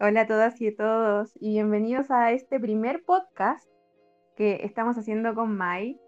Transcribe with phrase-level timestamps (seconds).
[0.00, 3.68] Hola a todas y a todos y bienvenidos a este primer podcast
[4.36, 5.98] que estamos haciendo con Mai.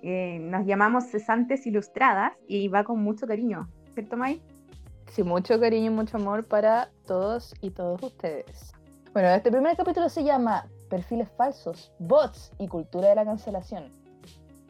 [0.00, 4.40] Eh, nos llamamos Cesantes Ilustradas y va con mucho cariño, ¿cierto Mai?
[5.08, 8.70] Sí, mucho cariño y mucho amor para todos y todos ustedes.
[9.12, 13.86] Bueno, este primer capítulo se llama Perfiles falsos, bots y cultura de la cancelación.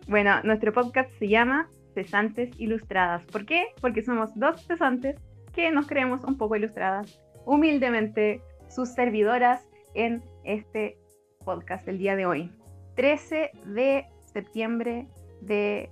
[0.08, 3.26] Bueno, nuestro podcast se llama Cesantes Ilustradas.
[3.26, 3.66] ¿Por qué?
[3.82, 5.16] Porque somos dos cesantes
[5.52, 8.40] que nos creemos un poco ilustradas, humildemente
[8.74, 10.98] sus servidoras en este
[11.44, 12.50] podcast del día de hoy.
[12.96, 15.08] 13 de septiembre
[15.40, 15.90] de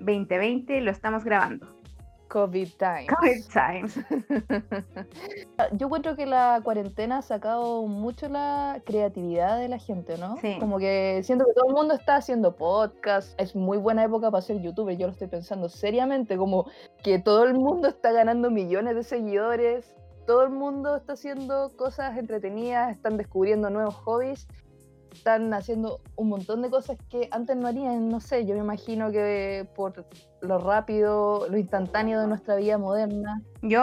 [0.00, 1.80] 2020 lo estamos grabando.
[2.28, 3.08] COVID times.
[3.08, 3.98] COVID times.
[5.72, 10.36] Yo encuentro que la cuarentena ha sacado mucho la creatividad de la gente, ¿no?
[10.36, 10.56] Sí.
[10.60, 13.38] Como que siento que todo el mundo está haciendo podcast.
[13.40, 14.96] Es muy buena época para ser youtuber.
[14.96, 16.70] Yo lo estoy pensando seriamente, como
[17.02, 19.96] que todo el mundo está ganando millones de seguidores.
[20.30, 24.46] Todo el mundo está haciendo cosas entretenidas, están descubriendo nuevos hobbies
[25.12, 29.10] están haciendo un montón de cosas que antes no harían, no sé, yo me imagino
[29.10, 30.06] que por
[30.40, 33.82] lo rápido, lo instantáneo de nuestra vida moderna, Yo,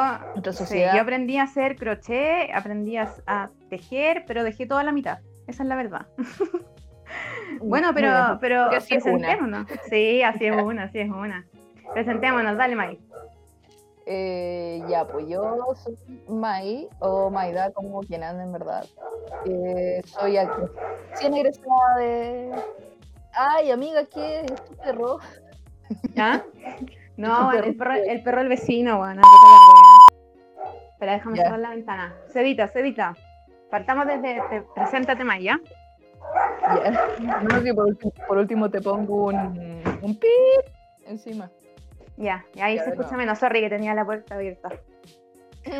[0.53, 5.19] sí, aprendí a hacer crochet, aprendí a, a tejer, pero dejé toda la mitad.
[5.47, 6.07] Esa es la verdad.
[7.59, 8.79] bueno, pero, pero una.
[8.79, 9.67] presentémonos.
[9.89, 11.45] Sí, así es una, así es una.
[11.93, 12.99] Presentémonos, dale, Mai.
[14.09, 15.97] Eh, ya, pues yo soy
[16.29, 18.85] Mai, o Maida, como quien anda en verdad.
[19.45, 20.69] Eh, soy actriz.
[21.11, 22.51] Recién egresada de...
[23.33, 25.19] Ay, amiga, ¿qué es tu perro?
[26.17, 26.41] ¿Ah?
[27.17, 29.19] No, el perro, el perro del vecino, wea.
[30.91, 32.15] Espera, déjame cerrar la ventana.
[32.27, 33.15] Cedita, Cedita.
[33.71, 34.39] Partamos desde.
[34.51, 35.59] te- preséntate, Mai, ¿ya?
[36.61, 37.09] Ya.
[37.41, 40.73] No, que por, último, por último te pongo un, un pip
[41.07, 41.49] encima.
[42.17, 43.39] Ya, ahí Ya, se escucha menos.
[43.39, 44.69] Sorry que tenía la puerta abierta.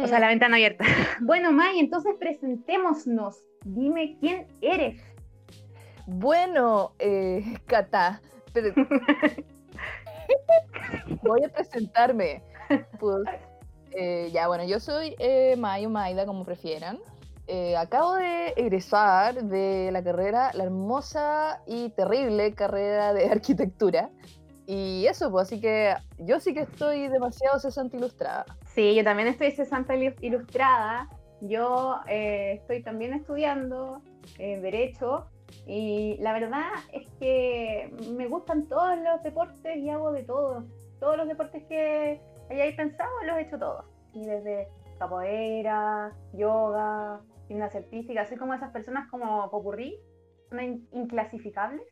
[0.01, 0.85] O sea, la ventana abierta.
[1.21, 3.43] Bueno, May, entonces presentémonos.
[3.65, 5.01] Dime quién eres.
[6.05, 8.21] Bueno, eh, Cata,
[8.53, 8.73] pero-
[11.23, 12.43] voy a presentarme.
[12.99, 13.23] Pues,
[13.91, 16.99] eh, ya, bueno, yo soy eh, Mayo Maida, como prefieran.
[17.47, 24.09] Eh, acabo de egresar de la carrera, la hermosa y terrible carrera de arquitectura.
[24.69, 28.45] Y eso, pues, así que yo sí que estoy demasiado cesante ilustrada.
[28.65, 31.07] Sí, yo también estoy cesante ilu- ilustrada.
[31.39, 34.01] Yo eh, estoy también estudiando
[34.37, 35.27] eh, Derecho.
[35.65, 40.65] Y la verdad es que me gustan todos los deportes y hago de todo.
[40.99, 43.85] Todos los deportes que hayáis pensado los he hecho todos.
[44.13, 44.67] Y desde
[44.99, 49.97] capoeira, yoga, gimnasia artística, soy como esas personas como popurrí,
[50.51, 51.87] in- inclasificables,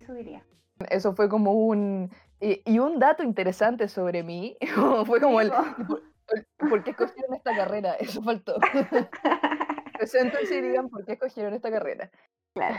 [0.00, 0.44] eso diría.
[0.88, 2.10] Eso fue como un...
[2.40, 4.56] Y, y un dato interesante sobre mí,
[5.06, 5.52] fue como el...
[6.58, 7.94] ¿Por, qué escogieron esta carrera?
[7.94, 8.56] Eso faltó.
[9.98, 12.10] Preséntense y digan por qué escogieron esta carrera.
[12.54, 12.78] Claro.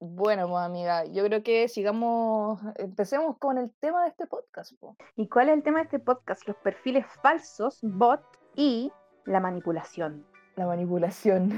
[0.00, 4.72] Bueno, pues, amiga, yo creo que sigamos, empecemos con el tema de este podcast.
[4.78, 4.96] po.
[5.16, 6.46] ¿Y cuál es el tema de este podcast?
[6.46, 8.22] Los perfiles falsos, bot
[8.54, 8.92] y
[9.24, 10.26] la manipulación.
[10.56, 11.52] La manipulación.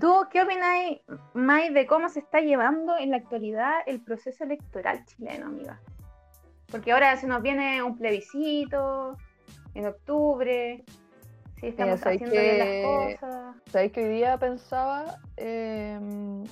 [0.00, 1.00] ¿Tú qué opináis,
[1.34, 5.80] Mai, de cómo se está llevando en la actualidad el proceso electoral chileno, amiga?
[6.70, 9.16] Porque ahora se nos viene un plebiscito
[9.74, 10.84] en octubre,
[11.60, 13.56] si estamos ¿sabes haciendo bien las cosas.
[13.70, 16.44] ¿Sabéis que hoy día pensaba em,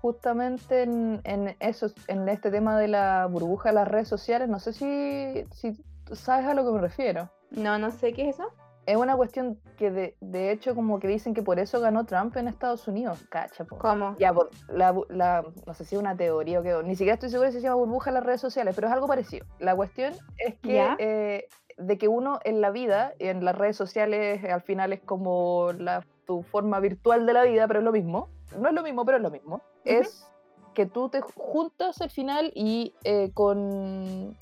[0.00, 4.48] justamente en, en eso, en este tema de la burbuja de las redes sociales?
[4.48, 5.44] No sé si,
[6.12, 7.30] sabes a lo que me refiero.
[7.50, 8.50] No, no sé qué es eso.
[8.86, 12.36] Es una cuestión que de, de hecho como que dicen que por eso ganó Trump
[12.36, 13.24] en Estados Unidos.
[13.30, 13.78] Cacha, po.
[13.78, 14.14] ¿Cómo?
[14.18, 17.30] Ya, pues, la, la- no sé si es una teoría o qué, ni siquiera estoy
[17.30, 19.46] segura si se llama burbuja en las redes sociales, pero es algo parecido.
[19.58, 21.46] La cuestión es que eh,
[21.78, 26.04] de que uno en la vida, en las redes sociales, al final es como la,
[26.26, 28.28] tu forma virtual de la vida, pero es lo mismo.
[28.58, 29.62] No es lo mismo, pero es lo mismo.
[29.84, 30.26] Es
[30.74, 34.36] que tú te juntas al final y eh, con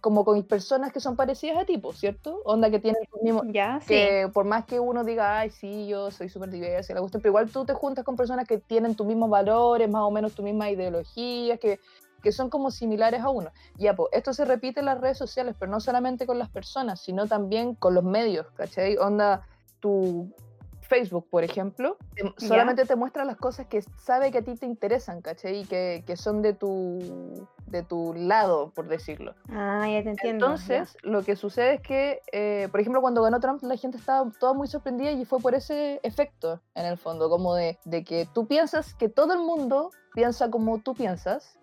[0.00, 2.40] como con personas que son parecidas a ti, ¿cierto?
[2.44, 3.94] Onda que tienen el mismo, Ya, sí.
[3.94, 7.18] que por más que uno diga, ay, sí, yo soy súper diversa, y la gusta,
[7.18, 10.34] pero igual tú te juntas con personas que tienen tus mismos valores, más o menos
[10.34, 11.80] tus mismas ideologías, que,
[12.22, 13.50] que son como similares a uno.
[13.76, 17.00] Ya, pues, esto se repite en las redes sociales, pero no solamente con las personas,
[17.00, 18.96] sino también con los medios, ¿cachai?
[18.96, 19.46] Onda,
[19.80, 20.32] tu
[20.88, 24.66] Facebook, por ejemplo, te- solamente te muestra las cosas que sabe que a ti te
[24.66, 25.60] interesan, ¿cachai?
[25.60, 29.34] Y que, que son de tu, de tu lado, por decirlo.
[29.50, 30.46] Ah, ya te entiendo.
[30.46, 30.52] ya.
[30.52, 34.30] Entonces, lo que sucede es que, eh, por ejemplo, cuando ganó Trump, la gente estaba
[34.40, 38.26] toda muy sorprendida y fue por ese efecto, en el fondo, como de, de que
[38.32, 41.57] tú piensas que todo el mundo piensa como tú piensas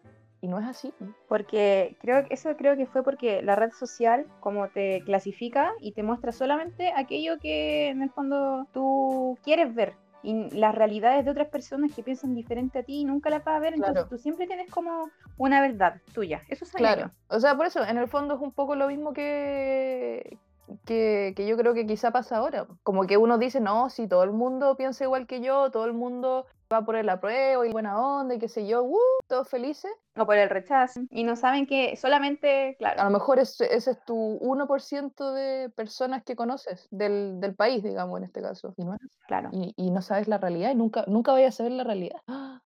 [0.46, 0.94] Y no es así.
[1.28, 5.94] Porque creo que eso creo que fue porque la red social como te clasifica y
[5.94, 11.32] te muestra solamente aquello que en el fondo tú quieres ver y las realidades de
[11.32, 14.46] otras personas que piensan diferente a ti nunca las vas a ver, entonces tú siempre
[14.46, 16.44] tienes como una verdad tuya.
[16.48, 17.10] Eso es claro.
[17.28, 20.38] O sea, por eso, en el fondo es un poco lo mismo que,
[20.86, 22.68] que, que, yo creo que quizá pasa ahora.
[22.84, 25.94] Como que uno dice, no, si todo el mundo piensa igual que yo, todo el
[25.94, 29.92] mundo va por el apruebo y buena onda y qué sé yo, uh, todos felices.
[30.18, 31.02] O por el rechazo.
[31.10, 33.02] Y no saben que solamente, claro.
[33.02, 37.84] A lo mejor ese, ese es tu 1% de personas que conoces del, del, país,
[37.84, 38.74] digamos, en este caso.
[38.78, 38.98] Y no,
[39.28, 39.50] claro.
[39.52, 42.20] y, y no sabes la realidad y nunca, nunca vayas a saber la realidad.
[42.28, 42.62] ¡Ah!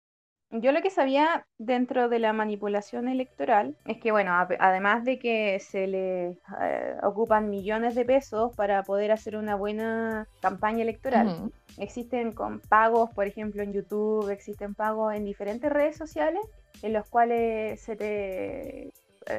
[0.52, 5.60] Yo lo que sabía dentro de la manipulación electoral es que, bueno, además de que
[5.60, 12.32] se le eh, ocupan millones de pesos para poder hacer una buena campaña electoral, existen
[12.32, 16.42] con pagos, por ejemplo, en YouTube, existen pagos en diferentes redes sociales
[16.82, 18.92] en los cuales se te, eh,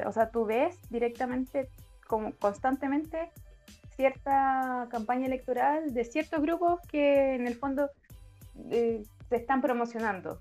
[0.05, 1.67] o sea, tú ves directamente,
[2.07, 3.31] como constantemente,
[3.97, 7.89] cierta campaña electoral de ciertos grupos que en el fondo
[8.69, 10.39] eh, se están promocionando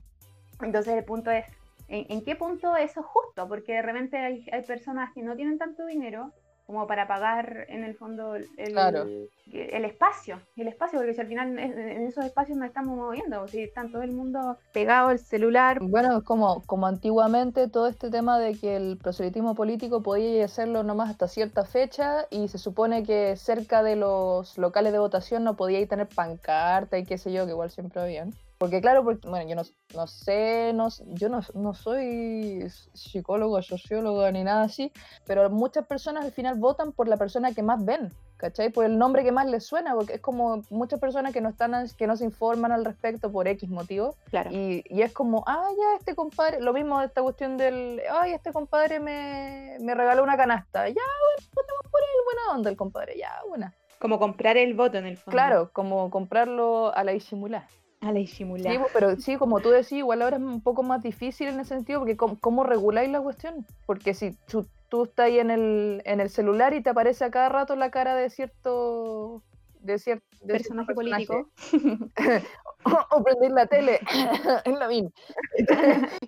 [0.62, 1.44] entonces el punto es,
[1.88, 3.48] ¿en, qué punto eso es justo?
[3.48, 6.32] Porque de repente hay, hay, personas que no tienen tanto dinero
[6.70, 11.58] como para pagar en el fondo el, el, espacio, el espacio, porque si al final
[11.58, 15.80] en esos espacios nos estamos moviendo, si está todo el mundo pegado al celular.
[15.80, 21.10] Bueno, como, como antiguamente todo este tema de que el proselitismo político podía hacerlo nomás
[21.10, 25.80] hasta cierta fecha y se supone que cerca de los locales de votación no podía
[25.80, 28.32] ir tener pancarta y qué sé yo, que igual siempre habían.
[28.60, 29.62] Porque claro, porque, bueno, yo no,
[29.94, 34.92] no sé, no, yo no, no, soy psicólogo, sociólogo ni nada así,
[35.24, 38.68] pero muchas personas al final votan por la persona que más ven, ¿cachai?
[38.68, 41.72] Por el nombre que más les suena, porque es como muchas personas que no están,
[41.96, 44.14] que no se informan al respecto por X motivo.
[44.28, 44.50] Claro.
[44.52, 48.34] Y, y es como, ah, ya, este compadre, lo mismo de esta cuestión del, ay,
[48.34, 52.76] este compadre me, me regaló una canasta, ya, bueno, votamos por él, buena onda el
[52.76, 53.72] compadre, ya, buena.
[53.98, 55.30] Como comprar el voto en el fondo.
[55.30, 57.66] Claro, como comprarlo a la disimular.
[58.00, 58.72] A la disimular.
[58.72, 61.74] Sí, pero sí, como tú decís, igual ahora es un poco más difícil en ese
[61.74, 63.66] sentido, porque ¿cómo, reguláis la cuestión?
[63.84, 67.30] Porque si tú, tú estás ahí en el, en el celular y te aparece a
[67.30, 69.42] cada rato la cara de cierto
[69.82, 71.50] de, cierto personaje, político
[73.10, 74.00] o, prender la tele
[74.64, 75.10] en la misma
[75.58, 75.64] y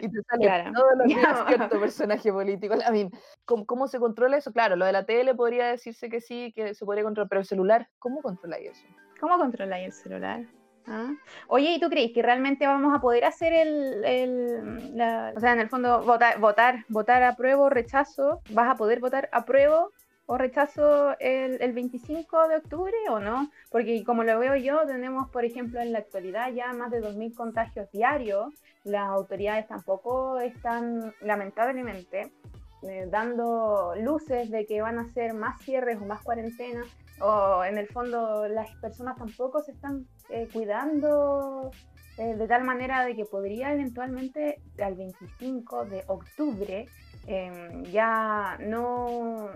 [0.09, 1.19] te sale todo lo que es
[1.49, 4.53] cierto personaje político en la misma ¿Cómo, ¿Cómo, se controla eso?
[4.53, 7.47] Claro, lo de la tele podría decirse que sí, que se podría controlar, pero el
[7.47, 8.87] celular, ¿cómo controláis eso?
[9.21, 10.47] ¿Cómo controláis el celular?
[10.87, 11.13] ¿Ah?
[11.49, 15.53] Oye, ¿y tú crees que realmente vamos a poder hacer el, el la, o sea,
[15.53, 18.41] en el fondo votar, votar, votar apruebo, rechazo?
[18.51, 19.93] ¿Vas a poder votar apruebo
[20.27, 23.51] o rechazo el, el 25 de octubre o no?
[23.71, 27.35] Porque como lo veo yo, tenemos, por ejemplo, en la actualidad ya más de 2.000
[27.35, 28.53] contagios diarios.
[28.85, 32.33] Las autoridades tampoco están, lamentablemente,
[32.83, 36.87] eh, dando luces de que van a ser más cierres o más cuarentenas
[37.21, 41.71] o en el fondo las personas tampoco se están eh, cuidando
[42.19, 46.87] eh, de tal manera de que podría eventualmente al 25 de octubre
[47.27, 49.51] em, ya no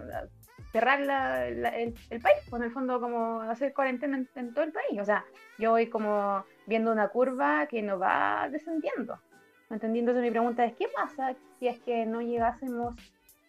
[0.72, 5.00] cerrar el, país, pues en el fondo como hacer cuarentena en, todo el país.
[5.00, 5.24] O sea,
[5.58, 9.18] yo voy como viendo una curva que no va descendiendo.
[9.70, 12.94] Entendiendo mi pregunta es, ¿qué pasa si es que no llegásemos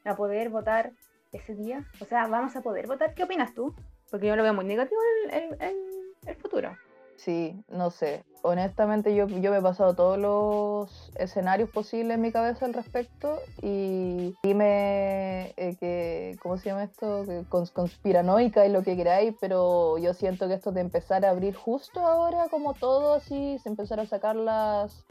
[0.04, 0.92] a poder votar
[1.32, 1.86] ese día?
[2.00, 3.14] O sea, ¿vamos a poder votar?
[3.14, 3.76] ¿Qué opinas tú?
[4.10, 5.00] Porque yo lo veo muy negativo
[5.32, 5.78] el, el,
[6.26, 6.76] el futuro.
[7.18, 8.24] Sí, no sé.
[8.44, 13.40] Honestamente yo, yo me he pasado todos los escenarios posibles en mi cabeza al respecto
[13.62, 17.26] y dime eh, que, ¿cómo se llama esto?
[17.26, 21.56] Que conspiranoica y lo que queráis, pero yo siento que esto de empezar a abrir
[21.56, 25.04] justo ahora como todo así, se empezar a sacar las,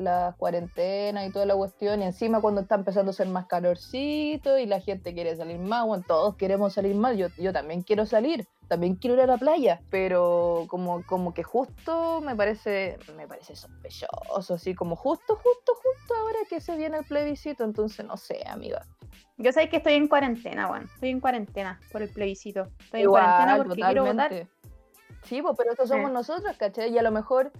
[0.00, 4.58] las cuarentenas y toda la cuestión, y encima cuando está empezando a ser más calorcito
[4.58, 8.06] y la gente quiere salir más, bueno, todos queremos salir más, yo, yo también quiero
[8.06, 13.26] salir, también quiero ir a la playa, pero como, como que justo me parece, me
[13.26, 18.16] parece sospechoso, así como justo, justo, justo ahora que se viene el plebiscito, entonces no
[18.16, 18.86] sé, amiga.
[19.36, 22.68] Yo sé que estoy en cuarentena, bueno, estoy en cuarentena por el plebiscito.
[22.78, 24.46] Estoy en cuarentena porque quiero votar.
[25.24, 26.92] Sí, pues, pero eso somos nosotros, ¿cachai?
[26.92, 27.52] Y a lo mejor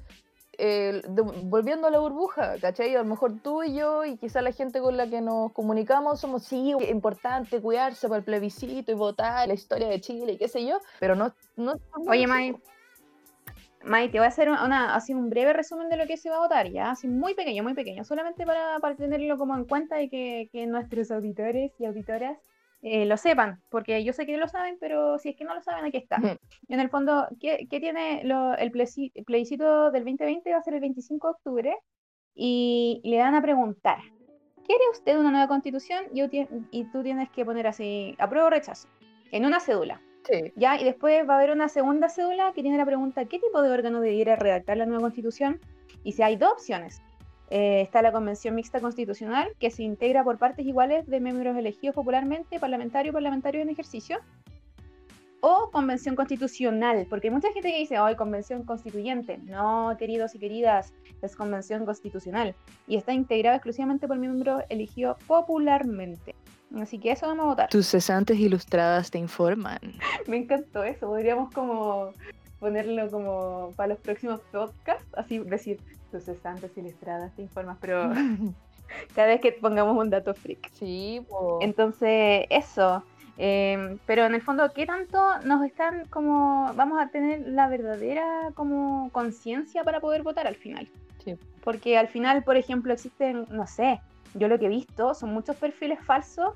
[1.45, 2.95] volviendo a la burbuja, ¿cachai?
[2.95, 6.21] A lo mejor tú y yo y quizá la gente con la que nos comunicamos
[6.21, 10.49] somos, sí, importante cuidarse para el plebiscito y votar, la historia de Chile y qué
[10.49, 11.33] sé yo, pero no...
[11.57, 11.75] no,
[12.07, 12.55] Oye, May,
[13.83, 16.37] May, te voy a hacer una, así un breve resumen de lo que se va
[16.37, 16.91] a votar, ¿ya?
[16.91, 20.67] Así muy pequeño, muy pequeño, solamente para, para tenerlo como en cuenta y que, que
[20.67, 22.39] nuestros auditores y auditoras
[22.83, 25.61] eh, lo sepan, porque yo sé que lo saben, pero si es que no lo
[25.61, 26.17] saben, aquí está.
[26.69, 30.51] En el fondo, ¿qué, tiene el plebiscito del 2020?
[30.51, 31.77] Va a ser el 25 de octubre
[32.35, 33.99] y le van a preguntar,
[34.65, 36.05] ¿quiere usted una nueva constitución?
[36.15, 36.23] Y,
[36.71, 38.89] y tú tienes que poner así, apruebo o rechazo,
[39.31, 40.01] en una cédula.
[40.25, 40.53] Sí.
[40.57, 40.81] ¿ya?
[40.81, 43.71] Y después va a haber una segunda cédula que tiene la pregunta, ¿qué tipo de
[43.71, 45.61] órgano debiera redactar la nueva constitución?
[46.03, 47.03] Y si hay dos opciones,
[47.51, 51.95] eh, está la Convención Mixta Constitucional, que se integra por partes iguales de miembros elegidos
[51.95, 54.21] popularmente, parlamentario, parlamentario en ejercicio,
[55.41, 59.39] o Convención Constitucional, porque hay mucha gente que dice, hoy Convención Constituyente.
[59.39, 60.93] No, queridos y queridas,
[61.23, 62.55] es Convención Constitucional
[62.87, 66.35] y está integrada exclusivamente por miembros elegidos popularmente.
[66.79, 67.69] Así que eso vamos a votar.
[67.69, 69.81] Tus cesantes ilustradas te informan.
[70.29, 71.09] Me encantó eso.
[71.09, 72.13] Podríamos como
[72.61, 75.81] ponerlo como para los próximos podcasts, así decir,
[76.13, 78.11] tus cesantes ilustradas te informan, pero
[79.15, 80.71] cada vez que pongamos un dato freak.
[80.73, 81.59] Sí, po.
[81.63, 83.03] Entonces, eso.
[83.39, 88.51] Em, pero en el fondo, ¿qué tanto nos están como, vamos a tener la verdadera
[88.55, 90.87] como conciencia para poder votar al final?
[91.25, 91.37] Sí.
[91.65, 94.01] Porque al final, por ejemplo, existen, no sé,
[94.35, 96.55] yo lo que he visto son muchos perfiles falsos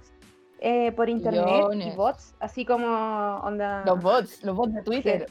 [0.61, 1.95] eh, por internet Millones.
[1.95, 3.83] y bots, así como onda...
[3.87, 5.27] Los bots, los bots de Twitter.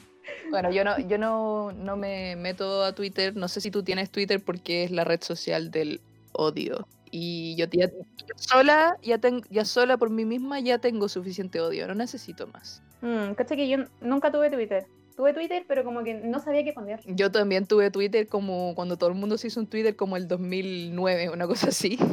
[0.49, 3.35] Bueno, yo no, yo no, no me meto a Twitter.
[3.35, 6.01] No sé si tú tienes Twitter porque es la red social del
[6.33, 6.87] odio.
[7.11, 7.91] Y yo ya,
[8.35, 11.87] sola, ya, tengo ya sola por mí misma ya tengo suficiente odio.
[11.87, 12.81] No necesito más.
[13.01, 14.87] Mm, cacha que yo nunca tuve Twitter.
[15.15, 16.99] Tuve Twitter, pero como que no sabía qué poner.
[17.05, 20.27] Yo también tuve Twitter como cuando todo el mundo se hizo un Twitter como el
[20.27, 21.97] 2009, una cosa así.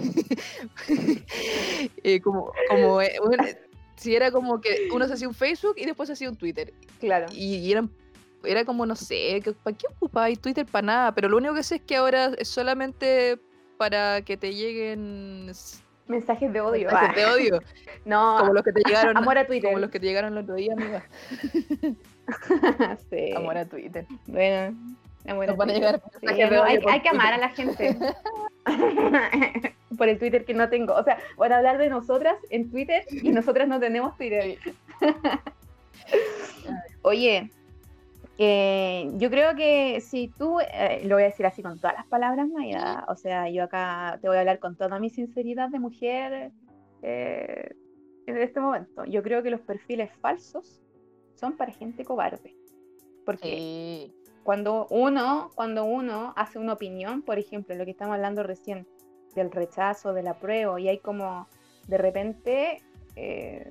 [2.03, 3.45] Eh, como, como eh, bueno,
[3.97, 6.73] si era como que uno se hacía un Facebook y después se hacía un Twitter.
[6.99, 7.27] Claro.
[7.33, 7.91] Y, y eran,
[8.45, 10.67] era como, no sé, ¿para qué ocupáis Twitter?
[10.67, 11.15] Para nada.
[11.15, 13.39] Pero lo único que sé es que ahora es solamente
[13.79, 15.51] para que te lleguen
[16.07, 16.89] Mensajes de odio.
[16.89, 17.61] mensajes de Ah, odio.
[18.05, 19.71] No, Como los que te llegaron, amor a Twitter.
[19.71, 21.05] como los que te llegaron el otro día, amiga.
[23.11, 23.33] sí.
[23.37, 24.07] Amor a Twitter.
[24.27, 24.77] Bueno,
[25.29, 27.97] amor Nos a van a llegar Sí, no, hay, hay que amar a la gente.
[29.97, 30.95] por el Twitter que no tengo.
[30.95, 34.59] O sea, van a hablar de nosotras en Twitter y nosotras no tenemos Twitter.
[37.03, 37.51] Oye,
[38.43, 42.07] eh, yo creo que si tú, eh, lo voy a decir así con todas las
[42.07, 45.79] palabras, Maya, o sea, yo acá te voy a hablar con toda mi sinceridad de
[45.79, 46.51] mujer
[47.03, 47.75] eh,
[48.27, 49.05] en este momento.
[49.05, 50.81] Yo creo que los perfiles falsos
[51.35, 52.57] son para gente cobarde.
[53.27, 54.15] Porque Sí.
[54.43, 58.87] cuando uno, cuando uno hace una opinión, por ejemplo, lo que estamos hablando recién,
[59.35, 61.47] del rechazo, del apruebo, y hay como
[61.89, 62.83] de repente
[63.17, 63.71] eh,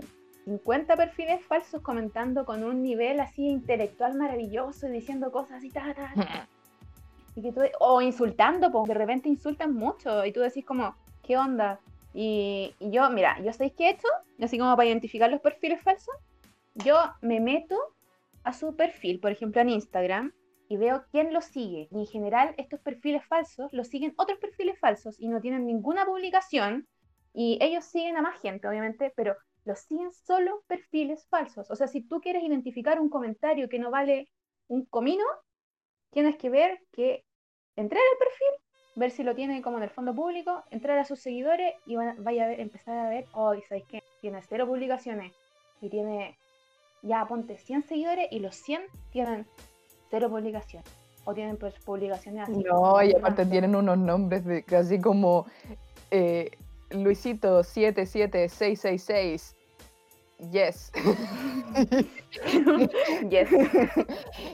[0.49, 5.93] 50 perfiles falsos comentando con un nivel así intelectual maravilloso y diciendo cosas así, ta,
[5.93, 6.47] ta, ta,
[7.35, 11.37] y que tú, o insultando, pues de repente insultan mucho, y tú decís como, ¿qué
[11.37, 11.79] onda?
[12.15, 14.07] Y, y yo, mira, yo sé qué he hecho,
[14.41, 16.15] así como para identificar los perfiles falsos,
[16.73, 17.77] yo me meto
[18.43, 20.33] a su perfil, por ejemplo en Instagram,
[20.67, 21.89] y veo quién lo sigue.
[21.91, 26.05] Y en general estos perfiles falsos los siguen otros perfiles falsos y no tienen ninguna
[26.05, 26.87] publicación.
[27.33, 29.35] Y ellos siguen a más gente, obviamente, pero
[29.65, 31.69] los siguen solo perfiles falsos.
[31.69, 34.29] O sea, si tú quieres identificar un comentario que no vale
[34.67, 35.23] un comino,
[36.11, 37.25] tienes que ver que
[37.75, 41.19] entrar al perfil, ver si lo tiene como en el fondo público, entrar a sus
[41.19, 44.03] seguidores y vaya a ver, empezar a ver, oh, ¿y ¿sabes qué?
[44.21, 45.33] Tiene cero publicaciones
[45.81, 46.37] y tiene,
[47.01, 49.45] ya ponte 100 seguidores y los 100 tienen
[50.09, 50.89] cero publicaciones.
[51.25, 52.63] O tienen pues, publicaciones así.
[52.63, 55.45] No, y aparte tienen unos nombres de así como
[56.11, 56.51] eh,
[56.91, 59.55] Luisito 77666.
[60.51, 60.91] Yes.
[63.29, 63.49] Yes.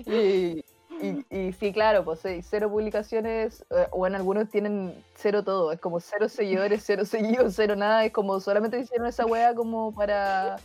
[0.06, 0.63] y,
[1.01, 5.80] y, y sí, claro, pues cero publicaciones, eh, o en algunos tienen cero todo, es
[5.80, 10.58] como cero seguidores, cero seguidos, cero nada, es como solamente hicieron esa wea como para,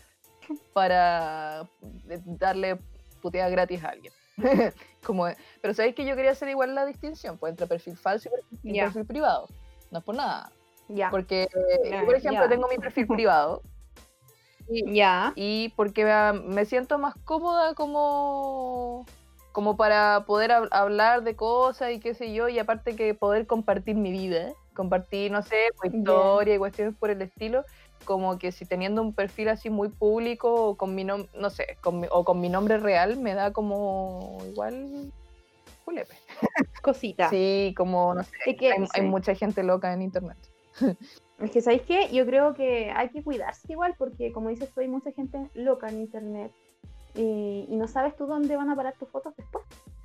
[0.73, 1.69] para
[2.09, 2.79] eh, darle
[3.21, 4.12] puteada gratis a alguien.
[5.05, 5.27] como,
[5.61, 8.31] pero sabéis que yo quería hacer igual la distinción, pues entre perfil falso
[8.62, 9.49] y perfil privado,
[9.91, 10.50] no es por nada,
[10.95, 11.11] Ya.
[11.11, 12.49] porque eh, Ya, yo por ejemplo ya.
[12.49, 13.63] tengo mi perfil privado.
[14.73, 15.33] Y, Ya.
[15.35, 19.05] y porque me, me siento más cómoda como,
[19.51, 23.49] como para poder hab- hablar de cosas y qué sé yo, y aparte que poder
[23.49, 27.65] compartir mi vida, compartir, no sé, pues, historia y cuestiones por el estilo,
[28.05, 31.77] como que si teniendo un perfil así muy público o con mi nombre, no sé,
[31.83, 35.11] con mi- o con mi nombre real, me da como igual
[35.85, 36.15] julepe.
[36.83, 37.29] Cosita.
[37.29, 40.39] Sí, como, no sé, Es que, hay, mucha gente loca en internet.
[41.41, 42.09] Es que, ¿sabéis qué?
[42.13, 45.89] Yo creo que hay que cuidarse igual, porque como dices tú, hay mucha gente loca
[45.89, 46.53] en internet
[47.15, 49.65] y, y no sabes tú dónde van a parar tus fotos después.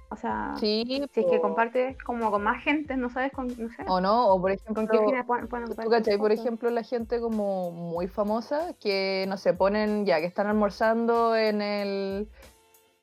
[0.09, 3.69] O sea, Sí, si es que compartes como con más gente, no sabes con, no
[3.69, 4.87] sé, o no, o por ejemplo...
[4.87, 6.17] con ¿Tú cachai?
[6.17, 11.35] Por ejemplo, la gente como muy famosa que, no sé, ponen ya que están almorzando
[11.35, 12.29] en el.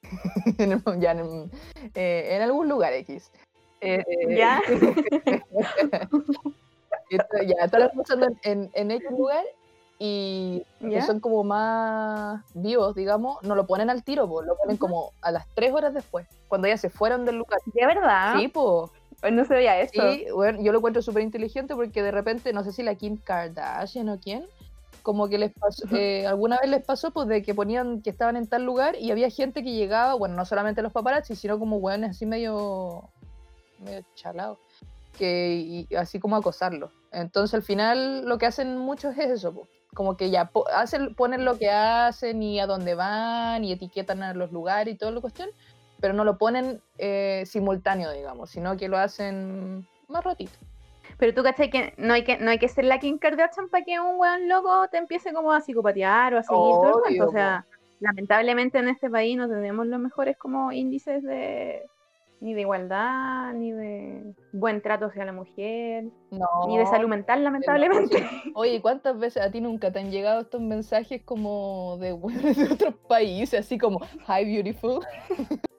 [0.59, 1.51] en, el- ya en, el-
[1.95, 3.31] eh, en algún lugar X.
[3.83, 4.63] Eh, ¿Ya?
[7.47, 9.45] Ya, están pasando en, en, en X lugar
[9.99, 10.65] y
[11.07, 15.31] son como más vivos, digamos, no lo ponen al tiro, po, lo ponen como a
[15.31, 17.61] las tres horas después, cuando ya se fueron del lugar.
[17.67, 18.35] ¿De verdad?
[18.37, 18.91] Sí, pues.
[19.31, 19.93] No se veía eso.
[19.93, 23.17] Sí, bueno, yo lo encuentro súper inteligente porque de repente, no sé si la Kim
[23.17, 24.45] Kardashian o quién,
[25.03, 28.37] como que les pasó, eh, alguna vez les pasó pues de que ponían que estaban
[28.37, 31.77] en tal lugar y había gente que llegaba, bueno, no solamente los paparazzi, sino como
[31.77, 33.09] hueones así medio,
[33.79, 34.59] medio chalados,
[35.23, 36.91] que y así como acosarlos.
[37.13, 41.15] Entonces al final lo que hacen muchos es eso, po, como que ya po- hacen,
[41.15, 45.13] ponen lo que hacen y a dónde van y etiquetan a los lugares y toda
[45.13, 45.49] la cuestión,
[46.01, 50.59] pero no lo ponen eh, simultáneo, digamos, sino que lo hacen más ratito.
[51.19, 53.85] Pero tú cachai que no hay que no hay que ser la Kim Kardashian para
[53.85, 57.29] que un weón loco te empiece como a psicopatear o a seguir todo el cuento.
[57.29, 57.65] O sea,
[58.01, 61.87] lamentablemente en este país no tenemos los mejores como índices de
[62.43, 66.47] ni de igualdad, ni de buen trato hacia la mujer, No.
[66.67, 68.29] ni de salud mental, lamentablemente.
[68.55, 72.19] Oye, ¿cuántas veces a ti nunca te han llegado estos mensajes como de
[72.67, 75.07] de otros países, así como Hi Beautiful?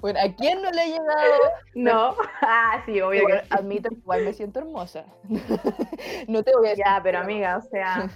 [0.00, 1.40] bueno, ¿a quién no le ha llegado?
[1.74, 5.06] No, ah, sí, obvio que admito que igual me siento hermosa.
[6.28, 6.84] no te voy a decir.
[6.86, 8.08] Ya, pero amiga, o sea,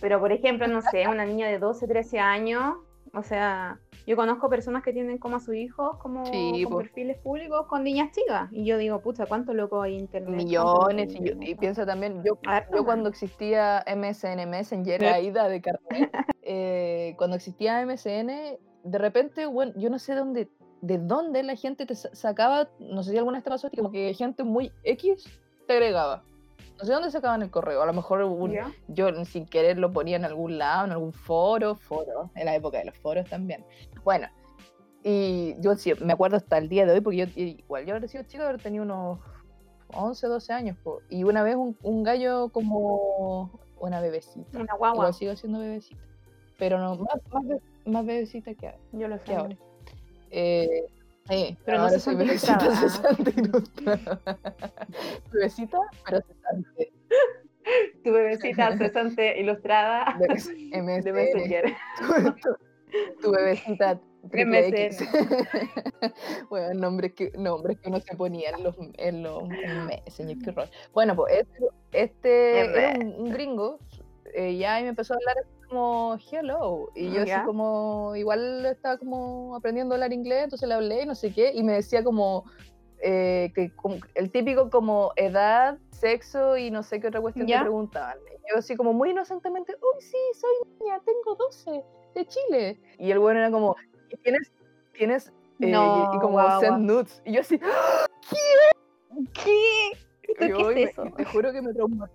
[0.00, 2.74] pero por ejemplo, no sé, una niña de 12, 13 años,
[3.18, 6.78] o sea, yo conozco personas que tienen como a sus hijos como Sí, con po.
[6.78, 8.48] perfiles públicos con niñas chicas.
[8.52, 10.36] Y yo digo, pucha, ¿cuánto loco hay internet?
[10.36, 11.60] Millones, y, ¿Cuánto yo- y loco?
[11.60, 12.38] piensa también, yo,
[12.74, 15.12] yo cuando existía MSN Messenger, Net.
[15.14, 15.80] Aida de carnet,
[16.42, 20.48] eh, cuando existía MSN, de repente, bueno, yo no sé dónde,
[20.80, 23.90] de dónde la gente te sa- sacaba, no sé si alguna vez te pasó, como
[23.90, 25.24] que gente muy X
[25.66, 26.24] te agregaba.
[26.78, 28.72] No sé dónde sacaban el correo, a lo mejor un- ¿Ya?
[28.86, 32.78] yo sin querer lo ponía en algún lado, en algún foro, foro, en la época
[32.78, 33.64] de los foros también.
[34.04, 34.28] Bueno,
[35.02, 38.06] y yo sí, me acuerdo hasta el día de hoy, porque yo igual yo habré
[38.08, 39.18] sido chico, pero tenía unos
[39.94, 44.96] 11, 12 años, po, y una vez un, un gallo como una bebecita, Una guagua.
[44.96, 46.00] igual sigo siendo bebecita,
[46.58, 47.44] pero no, más, más,
[47.86, 49.56] más bebecita que, ahora- Yo lo que ahora.
[50.30, 50.84] Eh,
[51.28, 52.58] sí, Pero no se siente bebecita
[55.32, 56.37] bebecita, pero cesante.
[58.08, 60.34] Tu bebecita cesante ilustrada De, de.
[61.12, 61.64] Messenger.
[62.42, 62.56] tu,
[63.20, 64.00] tu- bebecita
[66.50, 70.50] bueno, nombres que, nombres que uno se ponía en los, en los en Messenger, qué
[70.50, 70.68] horror.
[70.92, 73.78] Bueno, pues este, este era un, un gringo,
[74.34, 75.36] eh, ya y me empezó a hablar
[75.68, 80.74] como hello, y yo así como, igual estaba como aprendiendo a hablar inglés, entonces le
[80.74, 82.44] hablé y no sé qué, y me decía como,
[83.02, 83.72] eh, que
[84.14, 87.58] el típico como edad, sexo y no sé qué otra cuestión Ya.
[87.58, 88.16] te preguntaban.
[88.26, 91.82] Y yo así como muy inocentemente, uy, sí, soy niña, tengo 12,
[92.14, 92.80] de Chile.
[92.98, 93.76] Y el bueno era como,
[94.08, 94.52] "¿Y ¿tienes,
[94.92, 96.60] tienes, eh, y- No, y, como guagua.
[96.60, 97.22] send nudes?
[97.24, 97.58] Y yo así,
[99.32, 99.92] ¿Qué?
[100.22, 101.04] ¿Esto yo, qué y me- es eso?
[101.06, 102.06] y te juro que me traumó.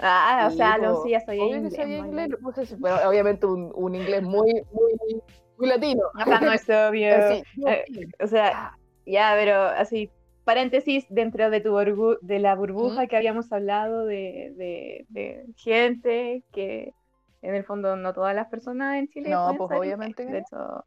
[0.00, 2.00] Ah, o Sí, sea, po, sí, ya que inglés.
[2.00, 5.22] muy inglés, pero obviamente un, un inglés muy, muy,
[5.56, 6.02] muy latino.
[6.14, 7.08] O sea, no es obvio.
[7.16, 7.84] Así, eh.
[8.20, 10.10] O sea, ya, pero así,
[10.44, 11.76] paréntesis, dentro de tu
[12.20, 16.94] de la burbuja que habíamos hablado de, de, de gente que
[17.42, 20.44] en el fondo no todas las personas en Chile No, pues, obviamente inglés.
[20.50, 20.84] De hecho,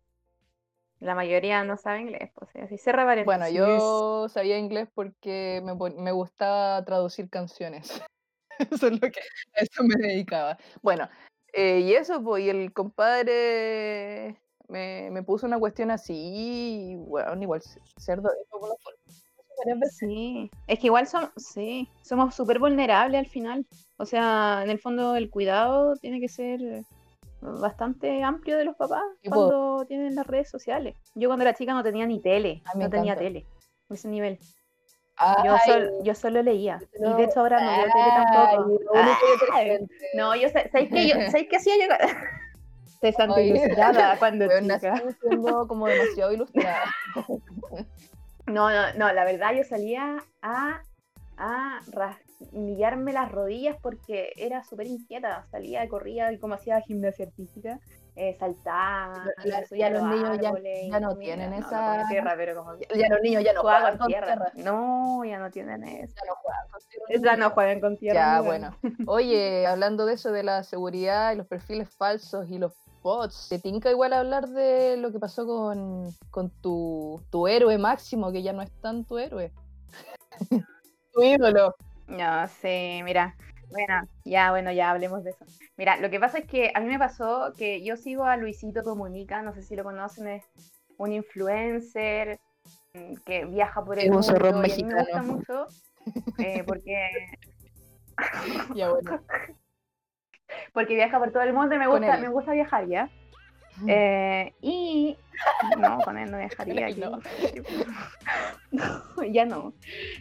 [1.00, 3.26] la mayoría no sabe inglés, pues así, cierra paréntesis.
[3.26, 8.02] Bueno, yo sabía inglés porque me, me gustaba traducir canciones.
[8.72, 9.20] Eso es lo que
[9.56, 10.58] a eso me dedicaba.
[10.82, 11.08] Bueno,
[11.54, 14.36] eh, y eso, pues, y el compadre
[14.68, 17.62] me, me puso una cuestión así, y, bueno, igual
[17.98, 18.94] cerdo de como lo fue.
[19.58, 19.98] Varias veces.
[19.98, 23.66] Sí, es que igual somos, sí, somos súper vulnerables al final.
[23.98, 26.84] O sea, en el fondo el cuidado tiene que ser
[27.42, 30.96] bastante amplio de los papás cuando tienen las redes sociales.
[31.16, 33.46] Yo cuando era chica no tenía ni tele, no tenía tele,
[33.90, 34.40] a ese nivel.
[35.44, 36.80] Yo, sol- yo solo leía.
[37.00, 38.80] Y de hecho ahora no veo tele tampoco.
[38.80, 41.08] que Ay, no, yo sé, ¿sabes qué?
[41.08, 41.94] Yo, ¿sabes qué hacía yo?
[43.42, 45.04] Ilustrada cuando nací chica.
[45.22, 46.84] siendo como demasiado ilustrada.
[48.48, 50.82] No, no, no, la verdad yo salía a,
[51.38, 55.46] a rasmillarme las rodillas porque era súper inquieta.
[55.52, 57.80] Salía, corría y como hacía gimnasia artística,
[58.16, 62.56] eh, saltaba, La- subía los niños ya- no tienen no, no esa- comía tierra, pero
[62.56, 64.28] como Ya los niños ya no juegan con tierra.
[64.28, 64.52] tierra.
[64.56, 66.16] No, ya no tienen eso.
[66.16, 67.24] Ya no juegan con tierra.
[67.24, 68.20] Ya no juegan con tierra.
[68.36, 68.76] Ya, bueno.
[69.06, 72.74] Oye, hablando de eso, de la seguridad y los perfiles falsos y los
[73.08, 78.34] bots, ¿te tinca igual hablar de lo que pasó con, con tu, tu héroe máximo,
[78.34, 79.54] que ya no es tan tu héroe?
[81.14, 81.74] tu ídolo.
[82.08, 83.36] No sé, mira.
[83.70, 85.46] Bueno, ya, bueno, ya hablemos de eso.
[85.78, 88.84] Mira, lo que pasa es que a mí me pasó que yo sigo a Luisito
[88.84, 90.44] Comunica, no sé si lo conocen, es
[90.98, 92.40] un influencer
[92.94, 95.34] mm, que viaja por el Es un mundo zorrón y a mí me gusta mexicano.
[95.34, 95.68] mucho.
[96.40, 97.08] eh, porque,
[98.76, 99.22] Ya bueno.
[100.74, 103.10] porque viaja por todo el mundo y me gusta, me gusta viajar, ¿ya?
[103.88, 105.16] Eh, y
[105.78, 106.88] no, con él no viajaría.
[106.88, 107.02] Aquí.
[108.72, 108.96] No,
[109.32, 109.74] ya no.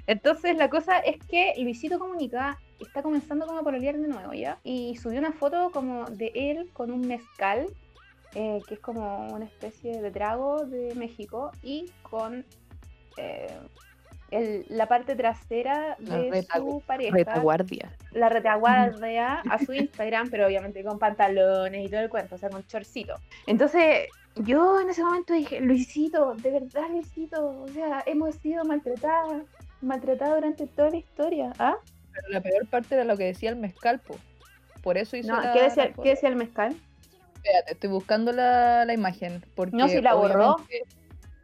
[0.07, 4.59] Entonces la cosa es que Luisito Comunica está comenzando como a pololear de nuevo, ¿ya?
[4.63, 7.67] Y subió una foto como de él con un mezcal,
[8.35, 12.45] eh, que es como una especie de trago de México, y con
[13.17, 13.59] eh,
[14.31, 17.91] el- la parte trasera de reta- su pareja Retaguardia.
[18.13, 22.51] la retaguardia a su Instagram, pero obviamente con pantalones y todo el cuento, o sea,
[22.51, 23.15] con chorcito.
[23.47, 29.43] Entonces, yo en ese momento dije, Luisito, de verdad, Luisito, o sea, hemos sido maltratadas,
[29.81, 31.77] maltratadas durante toda la historia, ¿ah?
[32.13, 34.17] Pero la peor parte era lo que decía el mezcal, po.
[34.83, 35.93] Por eso hizo No, la- ¿qué, decía.
[35.93, 36.75] ¿Qué decía el mezcal?
[37.37, 39.45] Espérate, estoy buscando la, la imagen.
[39.55, 40.55] Porque No, si la borró.
[40.55, 40.85] obviamente-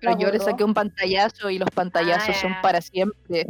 [0.03, 2.61] Pero yo le saqué un pantallazo y los pantallazos Ah, son ya.
[2.63, 3.47] para siempre.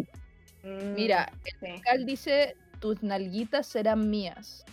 [0.63, 1.57] Mm, Mira, el sí.
[1.73, 4.65] mezcal dice, tus nalguitas serán mías.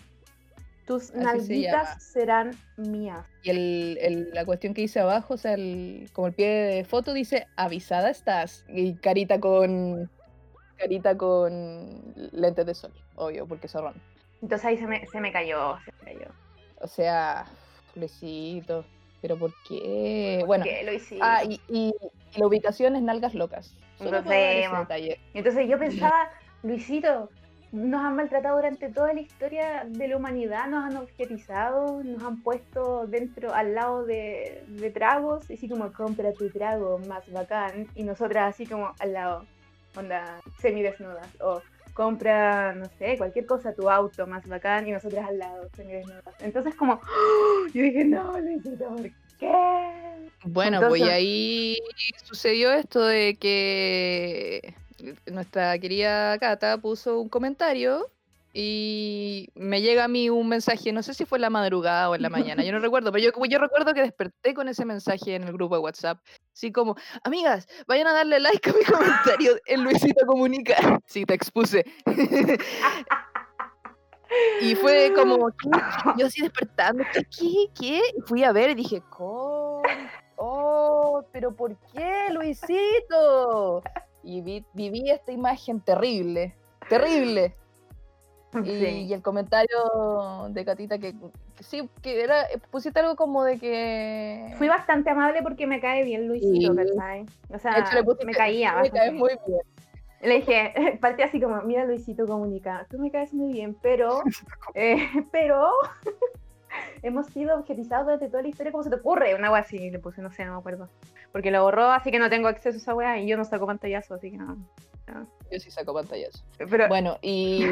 [0.86, 3.26] tus nalguitas serán mías.
[3.44, 6.84] Y el, el- la cuestión que dice abajo, o sea, el, como el pie de
[6.84, 8.66] foto dice, avisada estás.
[8.68, 10.10] Y carita con
[10.78, 13.94] carita con lentes de sol, obvio, porque zorrón.
[14.42, 16.32] Entonces ahí se me, se me cayó, se me cayó.
[16.82, 17.46] O sea,
[17.96, 18.84] Luisito,
[19.22, 20.44] pero ¿por qué?
[20.46, 21.20] Bueno, ¿Qué lo hiciste?
[21.22, 21.94] ah, y, y-
[22.36, 23.74] y la ubicación es Nalgas Locas.
[23.98, 25.20] Solo detalle.
[25.34, 26.30] Entonces yo pensaba,
[26.64, 27.30] Luisito,
[27.72, 32.42] nos han maltratado durante toda la historia de la humanidad, nos han objetizado, nos han
[32.42, 38.04] puesto dentro, al lado de, de tragos, así como compra tu trago más bacán, y
[38.04, 39.46] nosotras así como al lado,
[39.96, 41.62] onda semidesnudas, o
[42.00, 45.70] compra, no sé, cualquier cosa, tu auto más bacán, y nosotras al lado.
[46.40, 47.68] Entonces como, ¡oh!
[47.74, 50.32] yo dije, no, Luisito, ¿por qué?
[50.46, 51.78] Bueno, pues Entonces- ahí
[52.24, 54.76] sucedió esto de que
[55.30, 58.08] nuestra querida Cata puso un comentario
[58.54, 62.16] y me llega a mí un mensaje, no sé si fue en la madrugada o
[62.16, 65.36] en la mañana, yo no recuerdo, pero yo, yo recuerdo que desperté con ese mensaje
[65.36, 66.20] en el grupo de WhatsApp,
[66.54, 70.76] así como, amigas, vayan a darle like a mi comentario en Luisito Comunica.
[71.06, 71.84] Sí, te expuse.
[74.62, 75.70] Y fue como, ¿qué?
[76.18, 77.22] yo así despertando, ¿qué?
[77.80, 78.02] ¿Qué?
[78.16, 79.82] Y fui a ver y dije, "Con-
[80.36, 81.24] ¡Oh!
[81.32, 83.82] ¿Pero por qué, Luisito?
[84.24, 86.56] Y vi, viví esta imagen terrible,
[86.90, 87.56] terrible.
[88.54, 89.06] Y, Sí.
[89.08, 89.78] y el comentario
[90.50, 91.14] de Catita que,
[91.56, 94.54] que sí, que era, pusiste algo como de que...
[94.58, 96.78] Fui bastante amable porque me cae bien Luisito, Sí.
[96.78, 97.26] ¿cachai?
[97.50, 98.76] O sea, hecho, le pusiste, me caía.
[98.82, 99.60] "Me caes muy bien.
[100.22, 104.22] Le dije, partí así como, mira Luisito comunica, tú me caes muy bien, pero,
[104.74, 105.70] eh, pero
[107.04, 109.34] hemos sido objetizados durante toda la historia, ¿cómo se te ocurre?
[109.36, 110.90] Una wea así, le puse, no sé, no me acuerdo.
[111.32, 113.66] Porque lo borró, así que no tengo acceso a esa wea y yo no saco
[113.66, 114.58] pantallazo, así que no.
[115.52, 116.44] Yo sí saco pantallas.
[116.58, 117.64] Pero, Bueno, y,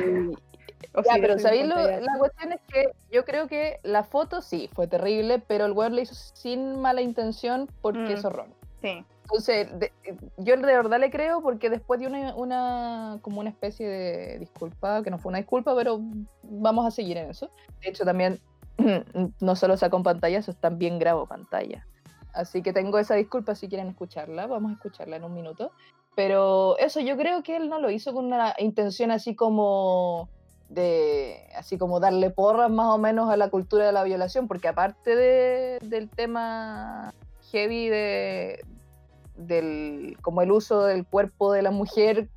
[0.93, 4.41] o Ya, sí, pero ¿sabéis lo- la cuestión es que yo creo que la foto
[4.41, 8.11] sí fue terrible, pero el weón le hizo sin mala intención porque Mm.
[8.11, 8.53] es zorrón.
[8.81, 9.03] Sí.
[9.23, 9.91] Entonces, de-
[10.37, 15.03] yo de verdad le creo porque después dio una, una- como una especie de disculpa,
[15.03, 15.99] que no fue una disculpa, pero
[16.43, 17.49] vamos a seguir en eso.
[17.81, 18.39] De hecho, también
[19.41, 21.85] no solo saco pantallazos, también grabo pantalla.
[22.33, 25.71] Así que tengo esa disculpa si quieren escucharla, vamos a escucharla en un minuto.
[26.15, 30.29] Pero eso yo creo que él no lo hizo con una intención así como
[30.69, 34.67] de así como darle porras más o menos a la cultura de la violación, porque
[34.67, 37.13] aparte de- del tema
[37.51, 38.63] heavy de
[39.35, 42.27] del como el uso del cuerpo de la mujer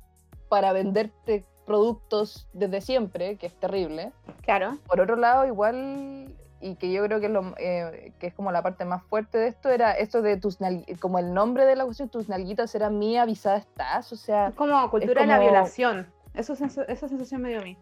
[0.49, 4.11] para venderte productos desde siempre, que es terrible.
[4.43, 4.77] Claro.
[4.87, 8.51] Por otro lado, igual y que yo creo que es, lo, eh, que es como
[8.51, 10.59] la parte más fuerte de esto, era esto de tus
[10.99, 14.55] como el nombre de la cuestión, tus nalguitas serán mía, avisada estás, o sea, Es
[14.55, 16.07] como cultura de la violación.
[16.35, 17.77] Eso, esa sensación me dio a mí.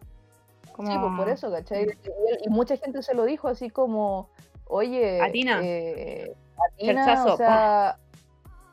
[0.80, 0.92] Como...
[0.92, 1.86] Sí, pues por eso, ¿cachai?
[2.44, 4.30] Y, mucha gente se lo dijo así como,
[4.66, 5.60] oye, A Tina.
[5.62, 7.98] eh, a Tina, Rechazo, o sea,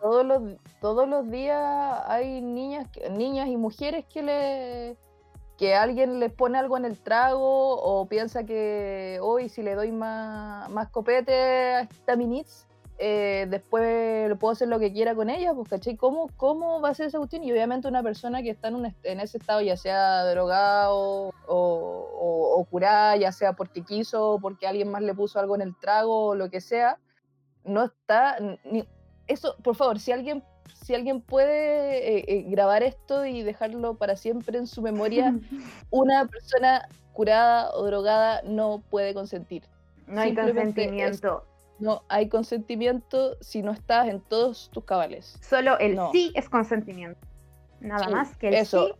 [0.01, 0.41] todos los,
[0.79, 4.97] todos los días hay niñas, niñas y mujeres que le
[5.57, 9.91] que alguien les pone algo en el trago o piensa que hoy si le doy
[9.91, 12.67] más, más copete a esta minitz,
[12.99, 15.95] eh, después lo puedo hacer lo que quiera con ella, pues, ¿cachai?
[15.97, 17.43] ¿Cómo, ¿Cómo va a ser esa cuestión?
[17.43, 20.95] Y obviamente una persona que está en, un est- en ese estado, ya sea drogado
[20.97, 25.55] o, o, o curada, ya sea porque quiso o porque alguien más le puso algo
[25.55, 26.97] en el trago o lo que sea,
[27.63, 28.37] no está...
[28.63, 28.87] Ni,
[29.27, 30.41] eso, por favor, si alguien,
[30.73, 35.35] si alguien puede eh, eh, grabar esto y dejarlo para siempre en su memoria,
[35.91, 39.63] una persona curada o drogada no puede consentir.
[40.07, 41.45] No hay es- consentimiento.
[41.79, 45.37] No hay consentimiento si no estás en todos tus cabales.
[45.41, 46.11] Solo el No.
[46.11, 47.19] sí es consentimiento.
[47.79, 48.87] Nada Sí, más que el eso.
[48.87, 48.93] sí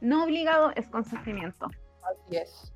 [0.00, 1.66] no obligado es consentimiento.
[2.02, 2.72] Así es.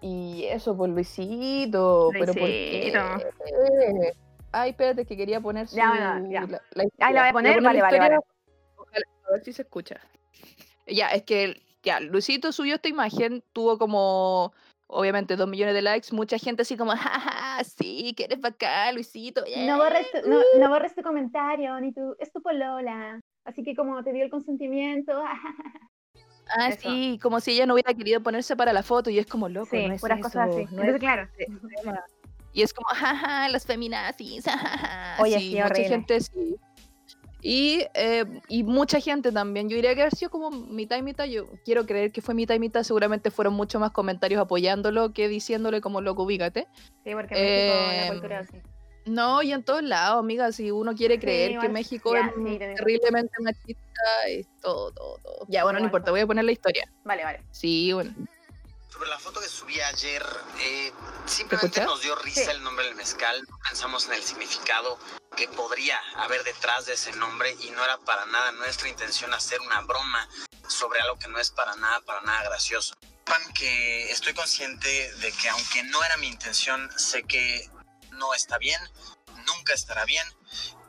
[0.00, 2.92] Y eso, por Luisito, pero ¿por qué?
[2.92, 4.18] Luisito.
[4.52, 5.76] Ay, espérate, que quería poner su...
[5.76, 6.42] Ya, ya.
[6.42, 8.14] La, la Ahí la voy a poner, vale, vale, vale.
[8.16, 10.00] A ver si se escucha.
[10.86, 14.52] Ya, es que ya, Luisito subió esta imagen, tuvo como,
[14.86, 19.44] obviamente, dos millones de likes, mucha gente así como, jaja, sí, que eres bacán, Luisito.
[19.66, 23.20] No borres, tu, no, no borres tu comentario, ni tu, es tu polola.
[23.44, 25.22] Así que como te dio el consentimiento,
[26.56, 26.80] Ah, Eso.
[26.82, 29.70] sí, como si ella no hubiera querido ponerse para la foto y es como loco,
[29.70, 30.64] sí, no es puras eso, cosas así.
[30.74, 31.46] no Entonces, es claro, ese
[31.82, 32.04] tema.
[32.52, 35.22] Y es como, jaja, las feminazis, jajaja.
[35.22, 36.56] Oye, sí, sí, mucha gente sí.
[37.46, 39.68] Y, eh, y mucha gente también.
[39.68, 41.26] Yo diría que haber sido como mitad y mitad.
[41.26, 42.82] Yo quiero creer que fue mitad y mitad.
[42.84, 46.66] Seguramente fueron mucho más comentarios apoyándolo que diciéndole como loco, ubícate.
[47.04, 48.56] sí, porque México la Em, cultura así.
[49.04, 50.50] No, y en todos lados, amiga.
[50.52, 55.46] Si uno quiere creer que México ya, es sí, terriblemente machista, es todo, todo, todo.
[55.48, 56.90] Ya, bueno, no importa, voy a poner la historia.
[57.04, 57.42] Vale, vale.
[57.50, 58.14] Sí, bueno.
[58.94, 60.24] Sobre la foto que subí ayer,
[60.60, 60.92] eh,
[61.26, 62.50] simplemente nos dio risa Sí.
[62.50, 63.44] el nombre del mezcal.
[63.68, 65.00] Pensamos en el significado
[65.36, 69.60] que podría haber detrás de ese nombre y no era para nada nuestra intención hacer
[69.62, 70.28] una broma
[70.68, 72.94] sobre algo que no es para nada, para nada gracioso.
[73.00, 77.68] Sepan que estoy consciente de que aunque no era mi intención, sé que
[78.12, 78.80] no está bien,
[79.44, 80.24] nunca estará bien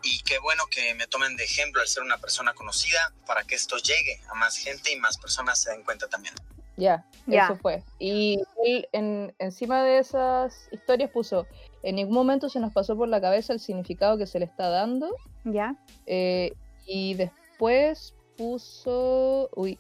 [0.03, 3.55] y qué bueno que me tomen de ejemplo al ser una persona conocida para que
[3.55, 6.35] esto llegue a más gente y más personas se den cuenta también.
[6.77, 7.45] Ya, Ya.
[7.45, 7.83] eso fue.
[7.99, 11.47] Y él en, encima de esas historias puso,
[11.83, 14.69] en ningún momento se nos pasó por la cabeza el significado que se le está
[14.69, 15.09] dando.
[15.45, 15.75] ¿Ya?
[16.05, 16.53] eh,
[16.88, 19.49] y después puso...
[19.55, 19.79] Uy,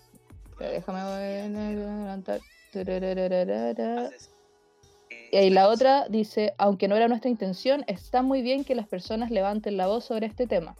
[0.59, 2.39] déjame adelantar.
[2.71, 4.09] Tararararara.
[5.31, 8.87] Y ahí la otra dice, aunque no era nuestra intención, está muy bien que las
[8.87, 10.75] personas levanten la voz sobre este tema.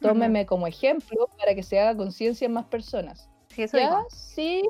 [0.00, 3.28] Tómeme como ejemplo para que se haga conciencia en más personas.
[3.54, 4.06] Sí, eso Ya, dijo.
[4.10, 4.68] sí,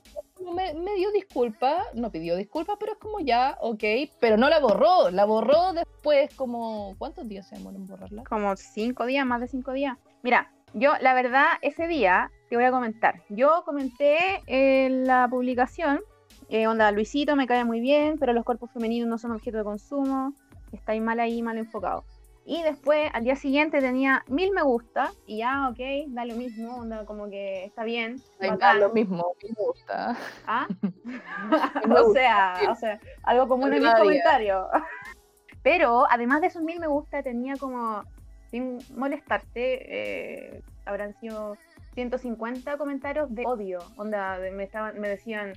[0.55, 3.83] me, me dio disculpa, no pidió disculpa, pero es como ya, ok,
[4.21, 8.25] pero no la borró, la borró después como, ¿cuántos días se demoró en borrarla?
[8.25, 9.97] Como cinco días, más de cinco días.
[10.23, 13.23] Mira, yo la verdad ese día te voy a comentar.
[13.29, 16.01] Yo comenté en la publicación,
[16.49, 19.65] eh, onda, Luisito me cae muy bien, pero los cuerpos femeninos no son objeto de
[19.65, 20.33] consumo.
[20.73, 22.05] Está ahí mal ahí, mal enfocado.
[22.45, 25.79] Y después, al día siguiente tenía mil me gusta y ya, ok,
[26.09, 28.21] da lo mismo, onda, como que está bien.
[28.59, 30.17] Da lo mismo, me gusta.
[30.47, 30.67] ¿Ah?
[31.87, 32.67] Me o, gusta, sea, sí.
[32.67, 34.05] o sea, algo común en mis Cada día.
[34.05, 34.67] comentarios.
[35.63, 38.03] Pero además de esos mil me gusta, tenía como,
[38.51, 41.57] sin molestarte, eh, habrán sido
[41.95, 43.79] 150 comentarios de odio.
[43.97, 45.53] Onda, me, estaban, me decían,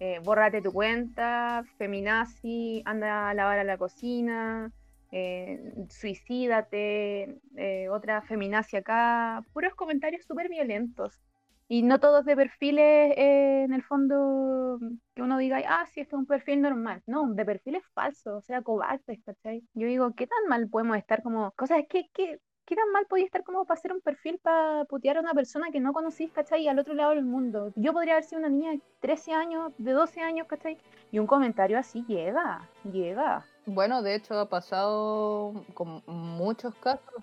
[0.00, 4.70] eh, bórrate tu cuenta, feminazi, anda a lavar a la cocina,
[5.12, 9.44] eh, suicídate, eh, otra feminazi acá.
[9.52, 11.20] Puros comentarios súper violentos.
[11.68, 14.78] Y no todos de perfiles, eh, en el fondo,
[15.14, 17.02] que uno diga, ah, sí, este es un perfil normal.
[17.06, 19.64] No, de perfiles falsos, o sea, cobardes, ¿cachai?
[19.74, 21.50] Yo digo, ¿qué tan mal podemos estar como...
[21.52, 25.16] Cosas, ¿qué, qué, qué tan mal podía estar como para hacer un perfil para putear
[25.16, 26.68] a una persona que no conocís, ¿cachai?
[26.68, 27.72] Al otro lado del mundo.
[27.74, 30.78] Yo podría haber sido una niña de 13 años, de 12 años, ¿cachai?
[31.10, 33.44] Y un comentario así llega, llega.
[33.66, 37.14] Bueno, de hecho ha pasado con muchos casos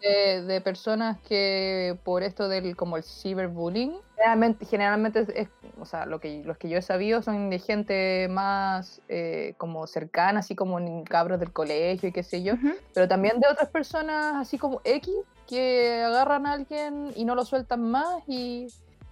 [0.00, 6.06] de, de personas que por esto del como el ciberbullying, generalmente, generalmente es, o sea,
[6.06, 10.54] lo que, los que yo he sabido son de gente más eh, como cercana, así
[10.54, 12.54] como cabros del colegio y qué sé yo,
[12.94, 15.14] pero también de otras personas así como X
[15.46, 18.68] que agarran a alguien y no lo sueltan más y,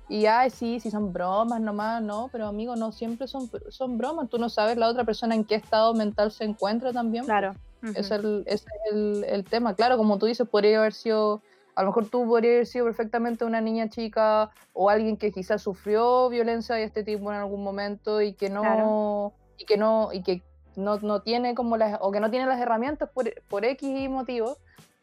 [0.09, 4.29] y ay, sí, sí son bromas nomás, no, pero amigo, no siempre son, son bromas,
[4.29, 7.25] tú no sabes la otra persona en qué estado mental se encuentra también.
[7.25, 7.55] Claro.
[7.83, 9.75] Ese es, el, ese es el, el tema.
[9.75, 11.43] Claro, como tú dices, podría haber sido,
[11.77, 15.63] a lo mejor tú podrías haber sido perfectamente una niña chica o alguien que quizás
[15.63, 19.33] sufrió violencia de este tipo en algún momento y que no, Claro.
[19.59, 20.43] y que no, y que
[20.75, 24.57] no, no tiene como las, o que no tiene las herramientas por, por X motivos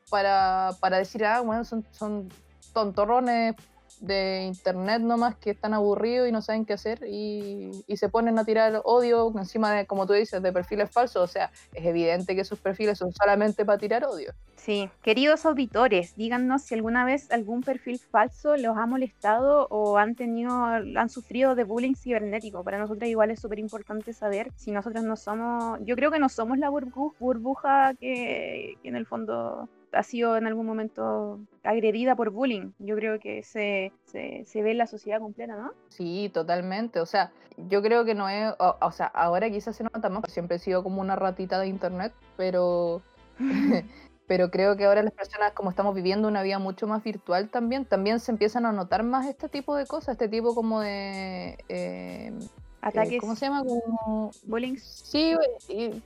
[0.10, 2.30] para, para decir, ah, bueno, son, son
[2.74, 3.56] tontorrones
[4.00, 8.38] de internet nomás que están aburridos y no saben qué hacer y, y se ponen
[8.40, 11.24] a tirar odio encima de, como tú dices, de perfiles falsos.
[11.24, 14.34] O sea, es evidente que esos perfiles son solamente para tirar odio.
[14.56, 20.16] Sí, queridos auditores, díganos si alguna vez algún perfil falso los ha molestado o han
[20.16, 22.64] tenido, han sufrido de bullying cibernético.
[22.64, 26.30] Para nosotros igual es súper importante saber si nosotros no somos, yo creo que no
[26.30, 32.16] somos la burbu- burbuja que, que en el fondo ha sido en algún momento agredida
[32.16, 32.72] por bullying.
[32.80, 35.72] Yo creo que se, se, se ve en la sociedad completa, ¿no?
[35.90, 37.00] Sí, totalmente.
[37.00, 40.24] O sea, yo creo que no es, o, o sea, ahora quizás se nota más,
[40.28, 43.02] siempre he sido como una ratita de internet, pero
[44.28, 47.86] pero creo que ahora las personas, como estamos viviendo una vida mucho más virtual también,
[47.86, 51.58] también se empiezan a notar más este tipo de cosas, este tipo como de...
[51.70, 52.34] Eh,
[52.82, 53.20] Ataques.
[53.20, 53.64] ¿Cómo se llama?
[53.64, 54.32] Como...
[54.44, 54.78] Bullying.
[54.78, 55.36] Sí,
[55.70, 56.02] eh,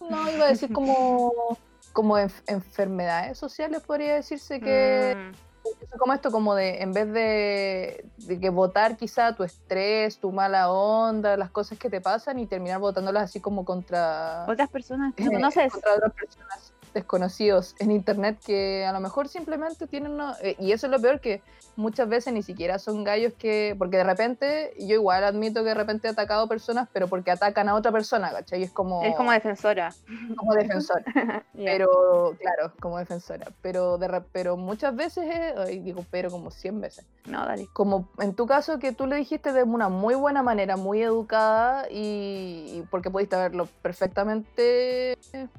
[0.00, 1.32] no, iba a decir como,
[1.98, 5.16] como enfermedades sociales, podría decirse que...
[5.16, 5.48] Mm
[5.98, 11.36] como esto, como de, en vez de, que votar quizá tu estrés, tu mala onda,
[11.36, 14.46] las cosas que te pasan y terminar votándolas así como contra...
[14.48, 15.72] Otras personas, no conoces.
[15.72, 20.36] contra otras personas desconocidos en internet que a lo mejor simplemente tienen una...
[20.42, 21.42] Eh, y eso es lo peor que
[21.76, 23.74] muchas veces ni siquiera son gallos que...
[23.78, 27.68] Porque de repente, yo igual admito que de repente he atacado personas, pero porque atacan
[27.68, 28.62] a otra persona, ¿cachai?
[28.62, 29.02] Es como...
[29.02, 29.92] Es como defensora.
[30.36, 31.04] Como defensora.
[31.54, 33.48] Pero, claro, como defensora.
[33.62, 37.06] Pero, de, pero muchas veces, es, digo, pero como 100 veces.
[37.26, 37.66] No, dale.
[37.72, 41.86] Como en tu caso que tú le dijiste de una muy buena manera, muy educada
[41.90, 45.16] y, porque pudiste haberlo perfectamente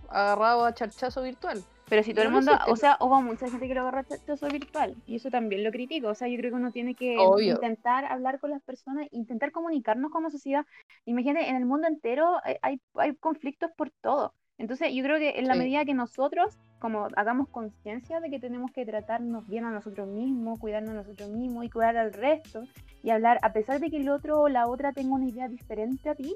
[0.10, 1.63] agarrado a charchazo virtual.
[1.89, 4.95] Pero si todo el mundo, o sea, hubo mucha gente que lo agarró charchazo virtual
[5.07, 6.09] y eso también lo critico.
[6.09, 10.11] O sea, yo creo que uno tiene que intentar hablar con las personas, intentar comunicarnos
[10.11, 10.65] como sociedad.
[11.05, 14.33] Imagínate, en el mundo entero hay, hay conflictos por todo.
[14.59, 18.71] Entonces, yo creo que en la medida que nosotros, como hagamos conciencia de que tenemos
[18.71, 22.65] que tratarnos bien a nosotros mismos, cuidarnos a nosotros mismos y cuidar al resto,
[23.01, 26.09] y hablar, a pesar de que el otro o la otra tenga una idea diferente
[26.09, 26.35] a ti,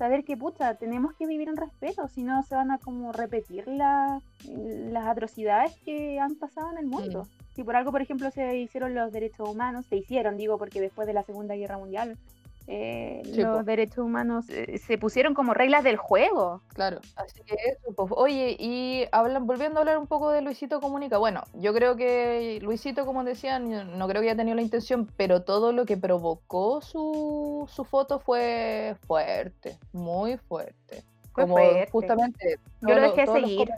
[0.00, 3.68] saber que, pucha, tenemos que vivir en respeto, si no se van a como repetir
[3.68, 7.26] las atrocidades que han pasado en el mundo.
[7.54, 11.06] Si por algo, por ejemplo, se hicieron los derechos humanos, se hicieron, digo, porque después
[11.06, 12.16] de la Segunda Guerra Mundial
[12.66, 16.62] eh, los derechos humanos eh, se pusieron como reglas del juego.
[16.68, 20.80] Claro, así que eso, pues, oye, y hablan, volviendo a hablar un poco de Luisito
[20.80, 25.10] Comunica, bueno, yo creo que Luisito, como decían, no creo que haya tenido la intención,
[25.16, 31.04] pero todo lo que provocó su, su foto fue fuerte, muy fuerte.
[31.32, 31.56] como
[31.90, 32.58] justamente...
[32.82, 33.70] Yo lo dejé seguir.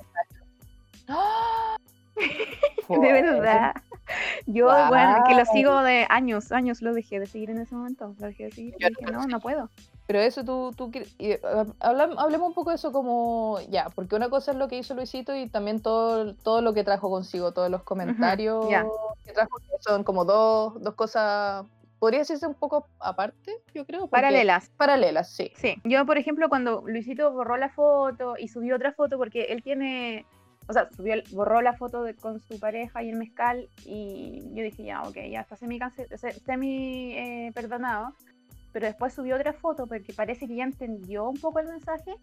[1.09, 1.77] ¡Ah!
[2.89, 3.75] de verdad.
[4.47, 8.15] Yo, bueno, que lo sigo de años, años lo dejé de seguir en ese momento.
[8.19, 8.75] Lo dejé de seguir.
[9.13, 9.69] no, no puedo.
[10.07, 10.91] Pero eso tú, tú
[11.81, 15.35] hablemos un poco de eso como, ya, porque una cosa es lo que hizo Luisito
[15.35, 18.67] y también todo, todo lo que trajo consigo, todos los comentarios
[19.25, 21.65] que trajo, son como dos, dos cosas
[22.03, 24.09] podría decirse un poco aparte, yo creo.
[24.09, 24.71] Paralelas.
[24.77, 25.53] Paralelas, sí.
[25.55, 25.77] Sí.
[25.85, 30.27] Yo, por ejemplo, cuando Luisito borró la foto y subió otra foto, porque él tiene
[30.73, 34.63] o sea, subió, borró la foto de, con su pareja y el mezcal y yo
[34.63, 35.79] dije, ya, ok, ya está semi,
[36.47, 38.15] semi eh, perdonado,
[38.73, 42.15] pero después subió otra foto porque parece que ya entendió un poco el mensaje,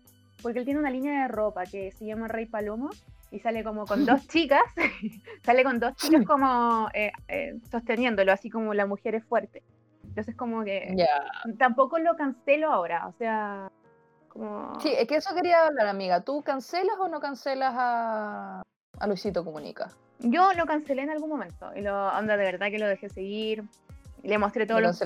[0.41, 2.89] porque él tiene una línea de ropa que se llama Rey Palomo
[3.29, 4.63] y sale como con dos chicas,
[5.43, 9.61] sale con dos chicas como eh, eh, sosteniéndolo, así como la mujer es fuerte.
[10.05, 10.95] Entonces como que
[11.59, 13.71] tampoco lo cancelo ahora, o sea,
[14.81, 16.21] Sí, es que eso quería hablar, amiga.
[16.21, 18.61] ¿Tú cancelas o no cancelas a,
[18.99, 19.89] a Luisito Comunica?
[20.19, 21.71] Yo lo cancelé en algún momento.
[21.75, 23.63] Y lo, anda, de verdad que lo dejé seguir.
[24.21, 25.01] Le mostré todos los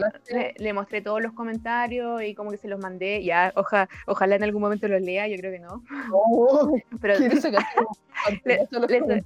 [0.58, 3.24] le, mostré todos los comentarios y como que se los mandé.
[3.24, 5.84] Ya, oja, ojalá en algún momento los lea, yo creo que no.
[6.12, 9.24] Oh, Pero le, le,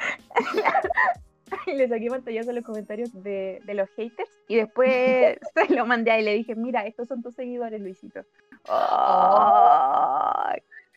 [1.66, 6.18] le saqué pantallazo a los comentarios de, de, los haters y después se lo mandé
[6.20, 8.20] y le dije, mira, estos son tus seguidores, Luisito.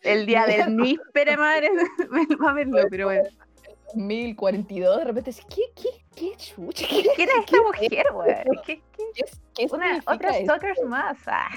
[0.02, 1.70] el día del níspere, madre,
[2.42, 3.24] va a verlo, pero bueno.
[3.96, 6.88] 1042, de repente, ¿qué, qué, qué chucha?
[6.90, 8.36] ¿Qué, ¿Quién es esta mujer, güey?
[8.66, 11.18] ¿Qué, qué, qué Una, otra stalkers más.
[11.28, 11.50] Ah.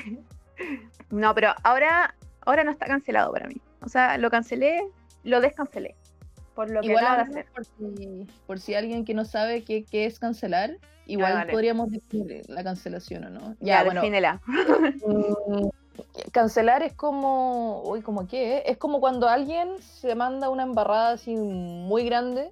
[1.08, 3.56] No, pero ahora, ahora no está cancelado para mí.
[3.80, 4.86] O sea, lo cancelé,
[5.24, 5.96] lo descancelé
[6.56, 7.46] por lo que igual hacer.
[8.46, 13.24] Por si, alguien que no sabe qué, qué es cancelar, igual podríamos decir la cancelación
[13.24, 13.56] o no.
[13.60, 14.02] Ya, bueno.
[15.06, 15.68] Mm,
[16.32, 18.62] cancelar es como, uy, ¿como qué?
[18.66, 22.50] Es como cuando alguien se manda una embarrada así muy grande,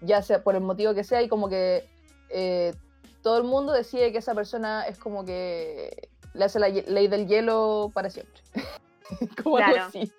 [0.00, 1.86] ya sea por el motivo que sea, y como que
[2.30, 2.74] eh,
[3.22, 7.28] todo el mundo decide que esa persona es como que le hace la ley del
[7.28, 8.40] hielo para siempre.
[9.44, 10.10] como algo así.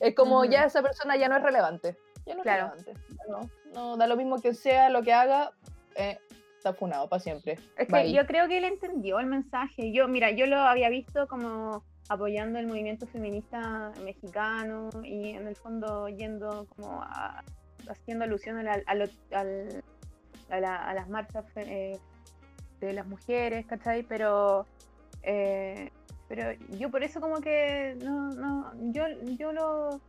[0.00, 1.96] Es como ya esa persona ya no es relevante.
[2.26, 2.72] Ya no claro.
[3.28, 5.52] No, no, da lo mismo que sea lo que haga,
[5.94, 6.18] eh,
[6.56, 7.58] está funado para siempre.
[7.76, 9.92] Es que yo creo que él entendió el mensaje.
[9.92, 15.56] Yo, mira, yo lo había visto como apoyando el movimiento feminista mexicano y en el
[15.56, 17.04] fondo yendo como
[17.88, 18.94] haciendo alusión a, a,
[20.94, 21.98] las marchas eh,
[22.80, 24.02] de las mujeres, ¿cachai?
[24.02, 24.66] Pero
[25.22, 25.90] eh,
[26.28, 29.04] pero yo por eso como que no, no, yo,
[29.38, 30.00] yo lo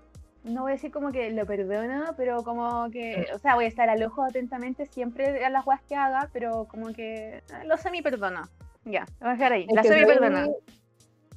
[0.48, 3.68] no voy a decir como que lo perdono, pero como que, o sea, voy a
[3.68, 7.78] estar al ojo atentamente siempre a las guas que haga, pero como que ah, lo
[7.78, 8.42] semi perdono.
[8.86, 9.68] Ya, lo voy a dejar ahí.
[9.70, 10.48] la semi perdona.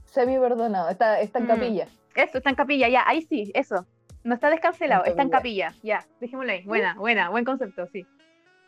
[0.06, 1.48] Semi perdonado, está, está en mm.
[1.48, 1.86] capilla.
[2.14, 3.86] Eso, está en capilla, ya, ahí sí, eso.
[4.24, 5.72] No está descancelado, está en capilla.
[5.82, 6.64] Ya, dejémoslo ahí.
[6.64, 8.06] Buena, buena, buen concepto, sí.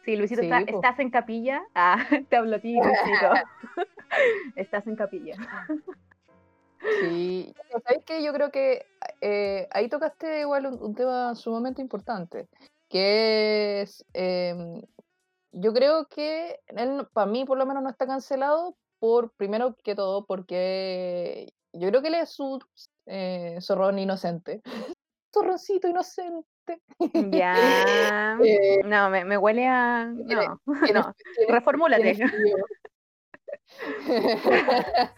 [0.04, 1.62] Sí, Luisito, estás en capilla.
[1.74, 1.96] Ah,
[2.28, 3.32] te hablo a ti, Luisito.
[4.56, 5.36] estás en capilla.
[7.00, 8.22] Sí, ¿sabes qué?
[8.22, 8.86] Yo creo que
[9.20, 12.48] eh, ahí tocaste igual un, tema sumamente importante,
[12.88, 14.82] que es, em,
[15.52, 19.94] yo creo que él, para mí por lo menos no está cancelado por, primero que
[19.94, 22.60] todo, porque yo creo que él es un
[23.06, 24.62] eh, zorrón inocente.
[25.34, 26.46] Zorroncito inocente.
[27.30, 27.54] Ya.
[28.44, 30.06] Eh, no, me, me, huele a.
[30.06, 30.60] No,
[30.94, 31.14] no.
[31.48, 32.18] Reformúlate.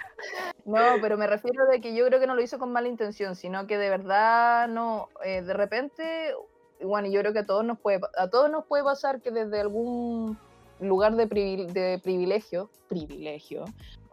[0.64, 3.37] no, pero me refiero de que yo creo que no lo hizo con mala intención,
[3.37, 6.35] sino que de verdad no, eh, de repente,
[6.80, 9.61] bueno, yo creo que a todos nos puede, a todos nos puede pasar que desde
[9.61, 10.39] algún
[10.80, 13.64] lugar de, de privilegio, privilegio,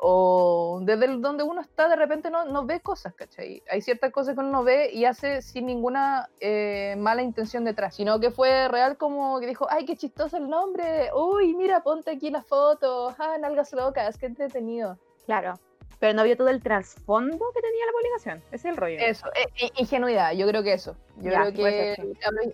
[0.04, 3.62] o desde donde uno está de repente no, no, ve cosas, ¿cachai?
[3.70, 7.96] Hay ciertas cosas que uno no ve y hace sin ninguna eh, mala intención detrás,
[7.96, 12.10] sino que fue real como que dijo, ay, qué chistoso el nombre, uy, mira, ponte
[12.10, 14.98] aquí la foto, ah, nalgas locas, qué entretenido.
[15.28, 15.54] Claro,
[16.00, 18.98] pero no vio todo el trasfondo que tenía la publicación, ese es el rollo.
[19.00, 21.92] Eso, eh, ingenuidad, yo creo que eso, yo creo que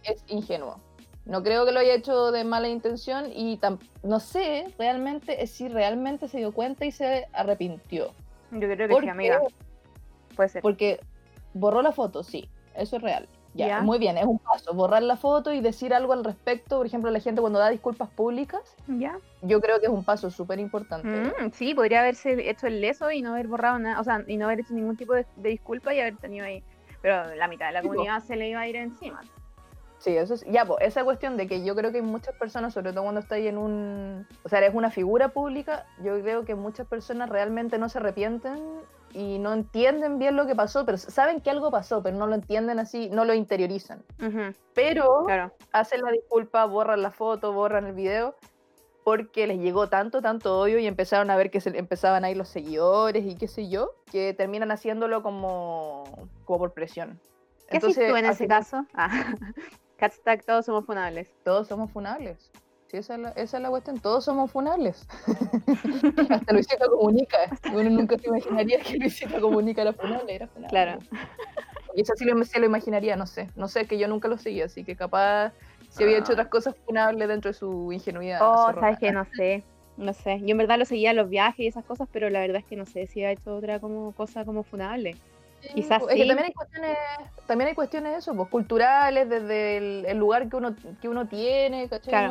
[0.04, 0.82] es ingenuo.
[1.28, 3.60] No creo que lo haya hecho de mala intención y
[4.04, 8.14] no sé realmente si realmente se dio cuenta y se arrepintió.
[8.52, 9.42] Yo creo que sí, amiga.
[10.36, 10.62] Puede ser.
[10.62, 11.02] Porque
[11.54, 13.28] borró la foto, sí, eso es real.
[13.54, 14.74] Ya, muy bien, es un paso.
[14.74, 18.08] Borrar la foto y decir algo al respecto, por ejemplo, la gente cuando da disculpas
[18.10, 18.62] públicas.
[18.88, 19.18] Ya.
[19.42, 21.08] Yo creo que es un paso súper importante.
[21.08, 24.38] Mm, sí, podría haberse hecho el leso y no haber borrado nada, o sea, y
[24.38, 26.64] no haber hecho ningún tipo de, disculpa y haber tenido ahí.
[27.02, 29.22] Pero la mitad de la comunidad se le iba a ir encima.
[30.00, 32.74] Sí, eso es, ya, pues, esa cuestión de que yo creo que hay muchas personas,
[32.74, 36.56] sobre todo cuando estáis en un, o sea, eres una figura pública, yo creo que
[36.56, 38.60] muchas personas realmente no se arrepienten
[39.14, 42.36] y no entienden bien lo que pasó, pero saben que algo pasó, pero no lo
[42.36, 44.04] entienden así, no lo interiorizan.
[44.74, 45.26] Pero
[45.72, 48.36] hacen la disculpa, borran la foto, borran el video,
[49.04, 52.38] porque les llegó tanto, tanto odio y empezaron a ver que se empezaban a ir
[52.38, 56.04] los seguidores y qué sé yo, que terminan haciéndolo como,
[56.46, 57.20] como por presión.
[57.70, 58.86] ¿Qué Entonces, tú en ese caso?
[58.94, 59.10] Ah.
[60.00, 61.34] Hashtag todos somos funables.
[61.44, 62.52] Todos somos funables.
[62.88, 64.00] Sí, esa es la, esa es la cuestión.
[64.00, 65.08] Todos somos funables.
[66.30, 67.38] Hasta Luisito Comunica.
[67.74, 70.36] Uno nunca se imaginaría que Luisito Comunica era funable.
[70.36, 70.70] Era funable.
[70.70, 71.00] Claro.
[71.96, 73.50] Y eso sí lo, se lo imaginaría, no sé.
[73.56, 75.52] No sé, que yo nunca lo seguí, así que capaz
[75.90, 76.34] si había hecho ah.
[76.34, 78.40] otras cosas funables dentro de su ingenuidad.
[78.42, 79.64] Oh, sabes que no sé.
[79.98, 80.40] No sé.
[80.42, 82.76] Yo en verdad lo seguía los viajes y esas cosas, pero la verdad es que
[82.76, 85.16] no sé si ha hecho otra como cosa como funable.
[85.74, 86.98] Quizás es que también hay cuestiones,
[87.46, 92.30] también hay cuestiones eso, pues, culturales, desde el, lugar que uno, que uno tiene, ¿cachai?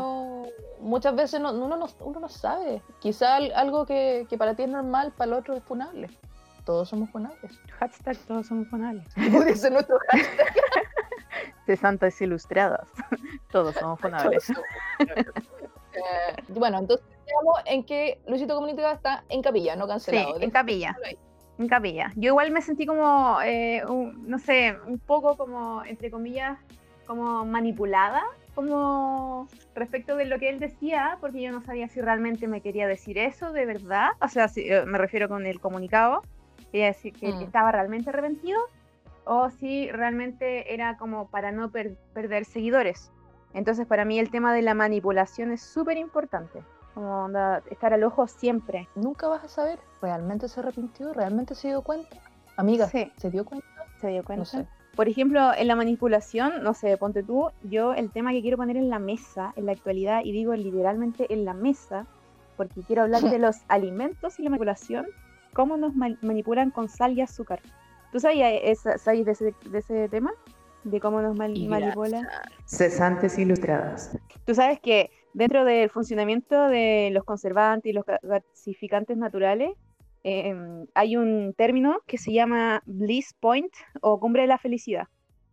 [0.80, 2.82] muchas veces no, uno, no, uno no sabe.
[3.00, 6.08] Quizá algo que, para ti es normal, para el otro es funable.
[6.64, 7.60] Todos somos funables.
[7.78, 9.06] Hashtag todos somos funables.
[9.32, 10.54] Puede ser nuestro hashtag.
[11.66, 12.88] Cesantes ilustradas.
[13.50, 14.52] Todos somos funables.
[15.96, 17.06] Eh, bueno, entonces
[17.64, 20.36] en que Luisito Comunica está en capilla, no cancelado.
[20.36, 20.94] Sí, en capilla
[21.59, 22.12] en capilla.
[22.16, 23.82] Yo igual me sentí como, eh,
[24.18, 26.59] no sé, un poco como, entre comillas,
[27.07, 28.22] como manipulada,
[28.54, 32.86] como respecto de lo que él decía, porque yo no sabía si realmente me quería
[32.86, 36.22] decir eso de verdad, o sea, si, eh, me refiero con el comunicado,
[36.72, 37.42] quería decir que mm.
[37.42, 38.59] estaba realmente arrepentido,
[39.24, 43.12] o si realmente era como para no perder seguidores.
[43.54, 46.62] Entonces para mí el tema de la manipulación es súper importante.
[46.97, 47.28] Como
[47.70, 48.88] estar al ojo siempre.
[48.94, 51.12] Nunca vas a saber, ¿realmente se arrepintió?
[51.12, 52.16] ¿Realmente se dio cuenta?
[52.57, 53.66] Amiga, ¿se dio cuenta?
[54.01, 54.40] Se dio cuenta.
[54.40, 54.66] No sé.
[54.97, 58.78] Por ejemplo, en la manipulación, no sé, ponte tú, yo el tema que quiero poner
[58.78, 62.07] en la mesa, en la actualidad, y digo literalmente en la mesa,
[62.57, 65.05] porque quiero hablar de los alimentos y la manipulación,
[65.53, 67.61] cómo nos manipulan con sal y azúcar.
[68.11, 70.32] ¿Tú sabías, de, ese, de ese tema?
[70.84, 72.26] De cómo nos manipulan.
[72.64, 74.16] Cesantes ilustradas.
[74.47, 79.72] Tú sabes que Dentro del funcionamiento de los conservantes y los gasificantes naturales,
[80.22, 83.70] em, hay un término que se llama bliss point
[84.01, 85.09] o cumbre de la felicidad.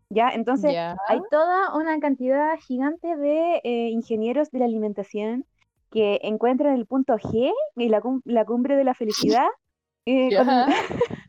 [0.09, 0.29] ¿Ya?
[0.29, 5.45] Entonces, hay toda una cantidad gigante de eh, ingenieros de la alimentación
[5.91, 9.47] que encuentran el punto G y la, cumbre de la felicidad
[10.05, 10.29] eh,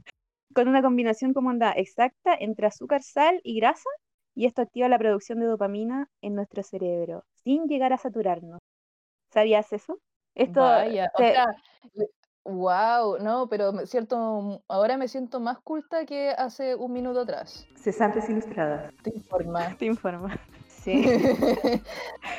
[0.54, 3.90] con, una combinación como exacta entre azúcar, sal y grasa
[4.34, 8.60] y esto activa la producción de dopamina en nuestro cerebro, sin llegar a saturarnos.
[9.30, 9.98] ¿Sabías eso?
[10.34, 11.56] Esto Vaya, o sea,
[12.44, 17.66] wow, no, pero cierto, ahora me siento más culta que hace un minuto atrás.
[17.76, 18.92] Cesantes ilustradas.
[19.02, 19.76] Te informa.
[19.76, 20.40] Te informa.
[20.84, 21.02] Sí.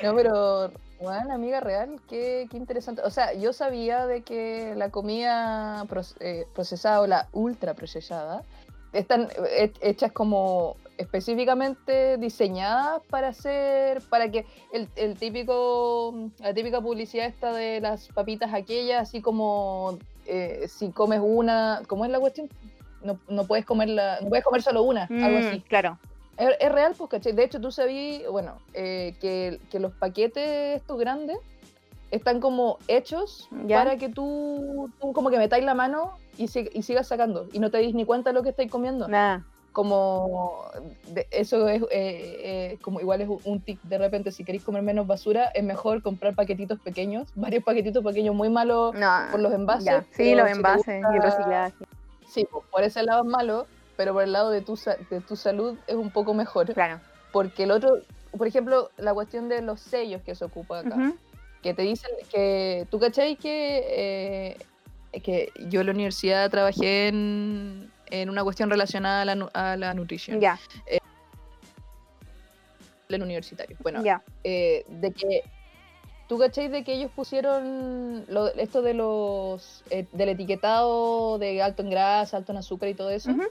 [0.03, 0.71] no, pero,
[1.01, 3.01] bueno, amiga real, qué, qué, interesante.
[3.01, 5.83] O sea, yo sabía de que la comida
[6.19, 8.43] eh, procesada o la ultra procesada
[8.93, 9.29] están
[9.81, 17.53] hechas como específicamente diseñadas para hacer, para que el, el, típico, la típica publicidad esta
[17.53, 22.49] de las papitas aquellas, así como eh, si comes una, ¿cómo es la cuestión?
[23.03, 25.57] No, no puedes comerla, no puedes comer solo una, algo así.
[25.57, 25.99] Mm, Claro.
[26.37, 27.31] Es, real, pues, ¿cachai?
[27.31, 31.37] De hecho, tú sabías, bueno, eh, que, que, los paquetes estos grandes
[32.11, 33.77] están como hechos ¿Ya?
[33.77, 37.59] para que tú, tú como que metáis la mano y, si, y sigas sacando y
[37.59, 39.07] no te dis ni cuenta de lo que estáis comiendo.
[39.07, 39.45] Nada.
[39.75, 40.63] Como
[41.09, 44.81] de, eso es eh, eh, como igual es un tic de repente, si queréis comer
[44.83, 49.11] menos basura, es mejor comprar paquetitos pequeños, varios paquetitos pequeños muy malos No.
[49.31, 49.83] por los envases.
[49.85, 50.05] Ya.
[50.11, 51.85] Sí, los si envases y gusta- reciclaje.
[52.25, 53.67] Sí, pues, por ese lado es malo,
[53.97, 56.73] pero por el lado de tu, de tu salud es un poco mejor.
[56.73, 57.01] Claro.
[57.33, 57.97] Porque el otro,
[58.37, 61.13] por ejemplo, la cuestión de los sellos que se ocupa acá,
[61.61, 64.55] que te dicen que, ¿tú cachai que,
[65.11, 69.77] eh, que yo en la universidad trabajé en, en una cuestión relacionada a la, a
[69.77, 70.59] la nutrición, Ya,
[73.09, 73.77] el universitario?
[73.81, 74.21] Bueno, ya.
[74.43, 75.43] eh, de que
[76.27, 81.83] tú cachai de que ellos pusieron lo- esto de los eh, del etiquetado de alto
[81.83, 83.31] en grasa, alto en azúcar y todo eso.
[83.31, 83.43] Ujú.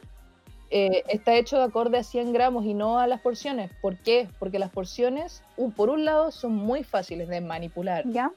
[0.70, 3.70] eh, está hecho de acorde a 100 gramos y no a las porciones.
[3.80, 4.28] ¿Por qué?
[4.40, 8.02] Porque las porciones, un- por un lado, son muy fáciles de manipular.
[8.09, 8.32] Ya.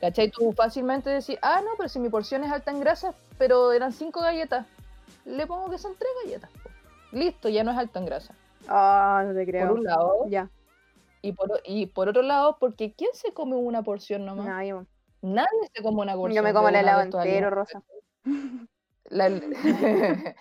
[0.00, 0.30] ¿Cachai?
[0.30, 3.92] Tú fácilmente decís, ah, no, pero si mi porción es alta en grasa, pero eran
[3.92, 4.66] 5 galletas,
[5.24, 6.50] le pongo que son 3 galletas.
[7.12, 8.34] Listo, ya no es alto en grasa.
[8.68, 9.68] Ah, no te creo.
[9.68, 10.24] Por un lado.
[10.28, 10.50] Ya.
[11.20, 14.46] Y por, y por otro lado, porque ¿quién se come una porción nomás?
[14.46, 14.74] Nadie.
[15.20, 16.36] Nadie se come una porción.
[16.36, 17.50] Yo me como el helado entero.
[17.50, 17.82] Rosa.
[19.04, 19.28] La-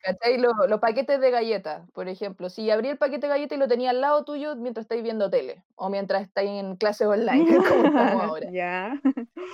[0.00, 0.38] ¿Cachai?
[0.38, 2.48] Lo- Los paquetes de galletas, por ejemplo.
[2.48, 5.28] Si abrí el paquete de galletas y lo tenía al lado tuyo mientras estáis viendo
[5.28, 9.00] tele o mientras estáis en clases online, como estamos ahora.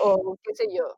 [0.02, 0.94] O qué sé yo.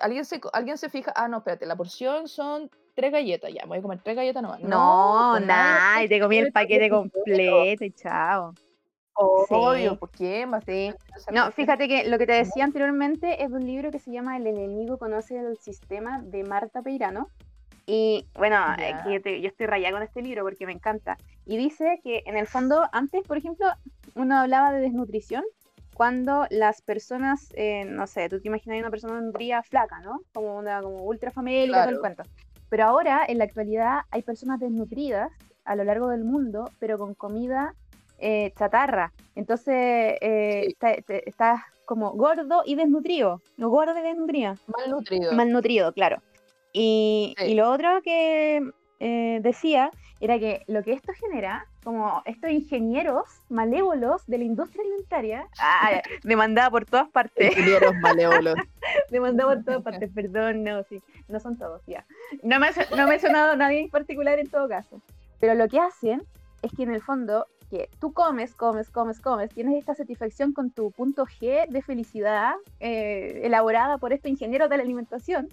[0.00, 3.68] ¿Alguien se, alguien se fija, ah, no, espérate, la porción son tres galletas, ya, me
[3.68, 4.60] voy a comer tres galletas nomás.
[4.60, 6.02] No, pues nada.
[6.04, 7.84] Y te comí el paquete completo.
[7.84, 8.54] y chao.
[9.14, 10.44] Obvio, Sí.
[10.46, 10.94] va a Sí.
[11.32, 14.36] No, fíjate que lo que te decía anteriormente es de un libro que se llama
[14.38, 17.28] El enemigo conoce el sistema de Marta Peirano.
[17.84, 18.58] Y bueno,
[19.04, 21.18] que te- yo estoy rayada con este libro porque me encanta.
[21.44, 23.66] Y dice que en el fondo, antes, por ejemplo,
[24.14, 25.42] uno hablaba de desnutrición
[25.92, 30.20] cuando las personas, eh, no sé, tú te imaginas una persona nutrida flaca, ¿no?
[30.32, 32.16] Como una como ultra famélica, todo el Claro.
[32.16, 32.22] cuento.
[32.72, 35.30] Pero ahora, en la actualidad, hay personas desnutridas
[35.66, 37.74] a lo largo del mundo, pero con comida
[38.18, 39.12] eh, chatarra.
[39.34, 39.74] Entonces,
[40.22, 40.72] eh, Sí.
[40.72, 43.42] está- estás como gordo y desnutrido.
[43.58, 44.54] No gordo y desnutrido.
[44.68, 45.32] Malnutrido.
[45.34, 46.22] Malnutrido, claro.
[46.72, 47.44] Y, Sí.
[47.50, 48.62] y lo otro que
[49.04, 49.90] eh, decía
[50.20, 56.00] era que lo que esto genera, como estos ingenieros malévolos de la industria alimentaria, ah,
[56.22, 58.54] demandada por todas partes, Ingenieros malévolos.
[59.10, 62.06] demandada por todas partes, perdón, no, sí, no son todos, ya.
[62.44, 65.00] No me, ha- no me he sonado a nadie en particular en todo caso.
[65.40, 66.22] Pero lo que hacen
[66.62, 70.70] es que en el fondo, que tú comes, comes, comes, comes, tienes esta satisfacción con
[70.70, 75.48] tu punto G de felicidad eh, elaborada por estos ingenieros de la alimentación.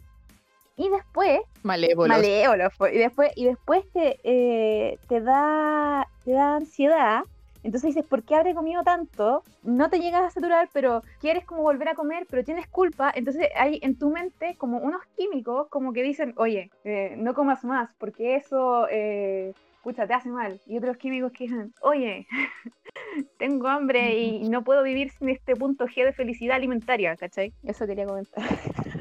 [0.80, 2.08] Y después Malévolos.
[2.18, 7.24] malévolos, y después y después te, eh, te da te da ansiedad
[7.64, 9.44] entonces dices ¿por qué habré comido tanto?
[9.64, 13.50] no te llegas a saturar pero quieres como volver a comer pero tienes culpa entonces
[13.58, 17.90] hay en tu mente como unos químicos como que dicen oye eh, no comas más
[17.98, 19.54] porque eso eh,
[19.84, 22.26] pucha te hace mal y otros químicos que dicen oye
[23.38, 27.52] tengo hambre y no puedo vivir sin este punto G de felicidad alimentaria ¿cachai?
[27.64, 28.42] eso quería comentar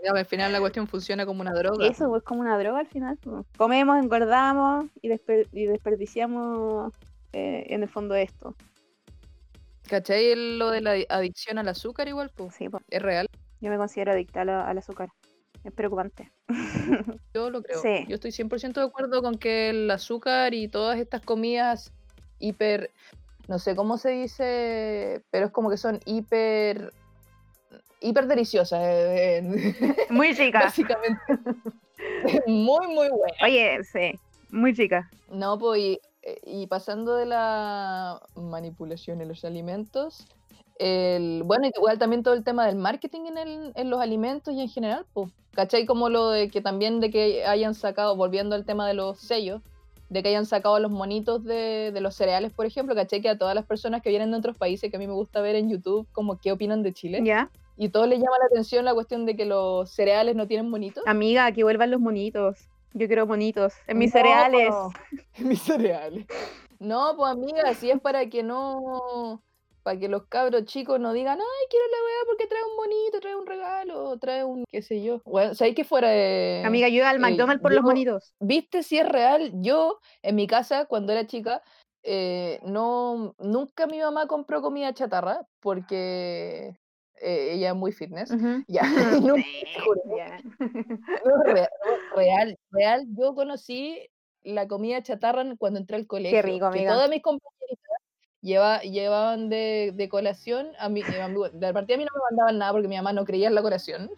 [0.00, 1.86] Digamos, al final la cuestión funciona como una droga.
[1.86, 3.18] Eso pues como una droga al final.
[3.22, 3.44] pues.
[3.56, 6.92] Comemos, engordamos y, desper- y desperdiciamos
[7.32, 8.54] eh, en el fondo esto.
[9.88, 10.34] ¿Cachai?
[10.56, 12.54] Lo de la adi- adicción al azúcar igual, pues.
[12.54, 13.26] Sí, pues, Es real.
[13.60, 15.10] yo me considero adicta al azúcar.
[15.64, 16.32] Es preocupante.
[17.34, 17.82] Yo lo creo.
[17.82, 18.06] Sí.
[18.08, 21.92] Yo estoy 100% de acuerdo con que el azúcar y todas estas comidas
[22.38, 22.90] hiper,
[23.46, 26.94] no sé cómo se dice, pero es como que son hiper,
[28.00, 30.60] hiper deliciosas, eh, eh, Muy chica.
[30.60, 31.20] básicamente.
[32.46, 33.42] muy, muy buenas.
[33.42, 34.18] Oye, sí,
[34.50, 35.10] muy chica.
[35.30, 36.00] No, pues, y,
[36.44, 40.26] y pasando de la manipulación en los alimentos,
[40.78, 44.60] el, bueno, igual también todo el tema del marketing en, el- en los alimentos y
[44.60, 45.84] en general, pues, ¿cachai?
[45.86, 49.60] Como lo de que también de que hayan sacado, volviendo al tema de los sellos,
[50.08, 53.20] de que hayan sacado los monitos de, de los cereales, por ejemplo, ¿cachai?
[53.20, 55.40] Que a todas las personas que vienen de otros países, que a mí me gusta
[55.40, 57.48] ver en YouTube, como qué opinan de Chile, ¿Ya?
[57.82, 61.02] Y todo les llama la atención la cuestión de que los cereales no tienen monitos.
[61.06, 62.68] Amiga, que vuelvan los monitos.
[62.92, 63.72] Yo quiero monitos.
[63.86, 64.74] En mis No, cereales.
[65.34, 66.26] En mis cereales.
[66.78, 69.42] No, pues amiga, si es para que no.
[69.82, 73.20] para que los cabros chicos no digan, ay, quiero la weá porque trae un bonito,
[73.20, 75.22] trae un regalo, trae un qué sé yo.
[75.24, 76.62] Bueno, ¿sabéis que fuera de.
[76.66, 78.34] Amiga, yo iba al eh, McDonald's por yo- los bonitos.
[78.40, 79.52] ¿Viste si es real?
[79.62, 81.62] Yo, en mi casa, cuando era chica,
[82.02, 86.74] eh, no, nunca mi mamá compró comida chatarra porque
[87.20, 88.30] eh, ella es muy fitness.
[88.30, 88.64] Ujú.
[88.68, 88.82] Ya,
[89.36, 90.40] nunca, Sí, te juro, ya.
[91.24, 91.68] no, real,
[92.16, 94.08] real, real, yo conocí
[94.42, 96.42] la comida chatarra cuando entré al colegio.
[96.42, 96.92] rico, que amiga.
[96.94, 97.98] todas mis compañeritas
[98.40, 102.22] lleva, llevaban de, de colación, a mí, a mí- de partida a mí no me
[102.30, 104.10] mandaban nada porque mi mamá no creía en la colación.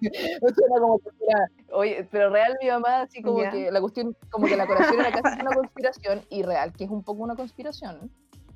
[0.00, 3.50] Era como que era, oye, pero real mi mamá así como Ya.
[3.50, 6.90] que la cuestión, como que la colación era casi una conspiración y real, que es
[6.90, 8.10] un poco una conspiración.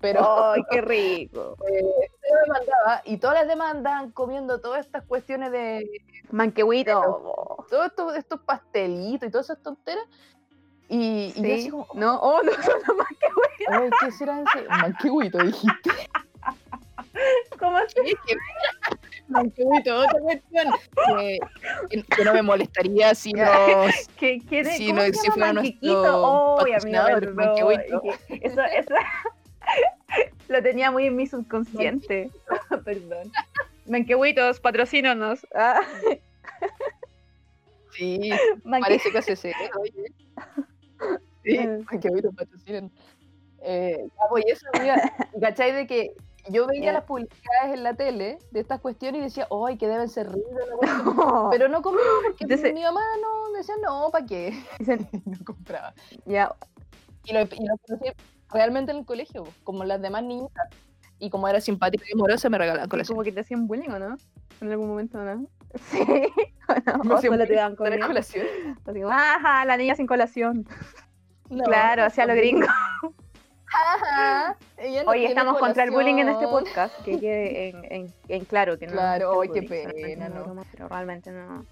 [0.05, 1.57] Pero ¡Ay, qué rico!
[1.67, 5.89] eh, ella me mandaba y todas las demás andaban comiendo todas estas cuestiones de
[6.31, 7.67] Manquehuito.
[7.71, 10.05] todos estos, pastelitos y todas esas tonteras.
[10.91, 11.71] Y, y yo así Sí.
[11.71, 13.69] como, No, oh, no, son manquehuitos.
[13.69, 14.69] ay, ¿qué será ese?
[14.69, 15.91] Manquehuito, dijiste.
[17.59, 17.97] ¿Cómo así?
[19.29, 20.67] Manquehuito, otra cuestión.
[21.19, 23.49] Que, no me molestaría si nos.
[24.19, 27.35] ¿Qué, qué Si ¿Cómo no- se si fuera nuestro.
[27.35, 28.03] Manquehuito.
[28.03, 28.95] Que Eso, eso
[30.49, 32.31] lo tenía muy en mi subconsciente.
[32.85, 33.31] Perdón.
[33.87, 35.47] Manquehuitos, patrocínanos.
[35.55, 35.81] Ah,
[37.93, 38.31] Sí,
[38.65, 40.13] manque- parece que hace serio, oye.
[41.45, 41.85] Sí, Eh.
[41.91, 42.91] Manquehuito patrocinan.
[43.63, 45.73] Eh, ya, pues, y eso, amiga, ¿cachai?
[45.73, 46.13] De que
[46.51, 46.93] yo veía Ya.
[46.95, 51.51] las publicidades en la tele de estas cuestiones y decía, ¡ay, que deben ser cuestión".
[51.53, 54.61] Pero no compraba porque Entonces- mi mamá no decía, no, ¿para qué?
[55.25, 55.95] No compraba.
[56.27, 56.53] ya,
[57.27, 57.77] Y lo, y lo
[58.55, 60.69] realmente en el colegio, como las demás niñitas.
[61.19, 63.17] Y como era simpática y amorosa, me regalaban colección.
[63.17, 64.17] como que te hacían bullying, ¿o no?
[64.61, 65.47] En algún momento, ¿no?
[65.91, 65.99] Sí.
[66.69, 67.05] ¿o no?
[67.05, 68.07] Me O hacían solo te tener comida.
[68.07, 68.47] colación.
[69.11, 70.67] Ajá, la niña sin colación.
[71.51, 72.67] No, claro, hacia lo gringo.
[73.73, 78.45] Ajá, no tiene estamos contra el bullying en este podcast, que quede en, en, en
[78.45, 78.93] claro que no.
[78.93, 80.63] Claro, ay, qué pena, no.
[80.71, 81.65] Pero realmente no.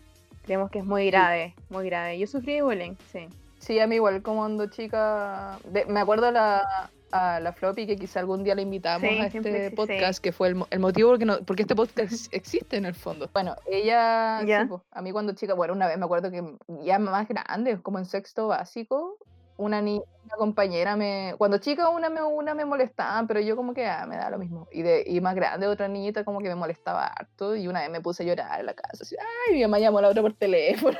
[0.42, 2.18] Creemos que es muy grave, muy grave.
[2.18, 3.28] Yo sufrí bullying, sí.
[3.62, 5.58] Sí, a mí igual, como ando chica.
[5.64, 9.18] de- me acuerdo a la, a la Floppy que quizá algún día la invitamos Sí,
[9.20, 12.76] a este sí, podcast, que fue el, el motivo porque, no, porque este podcast existe
[12.76, 13.30] en el fondo.
[13.32, 16.42] Bueno, ella, sí, po, a mí cuando chica, bueno, una vez me acuerdo que
[16.82, 19.16] ya más grande, como en sexto básico,
[19.58, 21.36] una, ni, una compañera me.
[21.38, 24.38] Cuando chica, una me, una me molestaba, pero yo como que ah, me da lo
[24.38, 24.66] mismo.
[24.72, 27.90] Y, de, y más grande, otra niñita como que me molestaba harto, y una vez
[27.90, 29.14] me puse a llorar en la casa, así,
[29.46, 30.98] ay, mi mamá llamó a la otra por teléfono.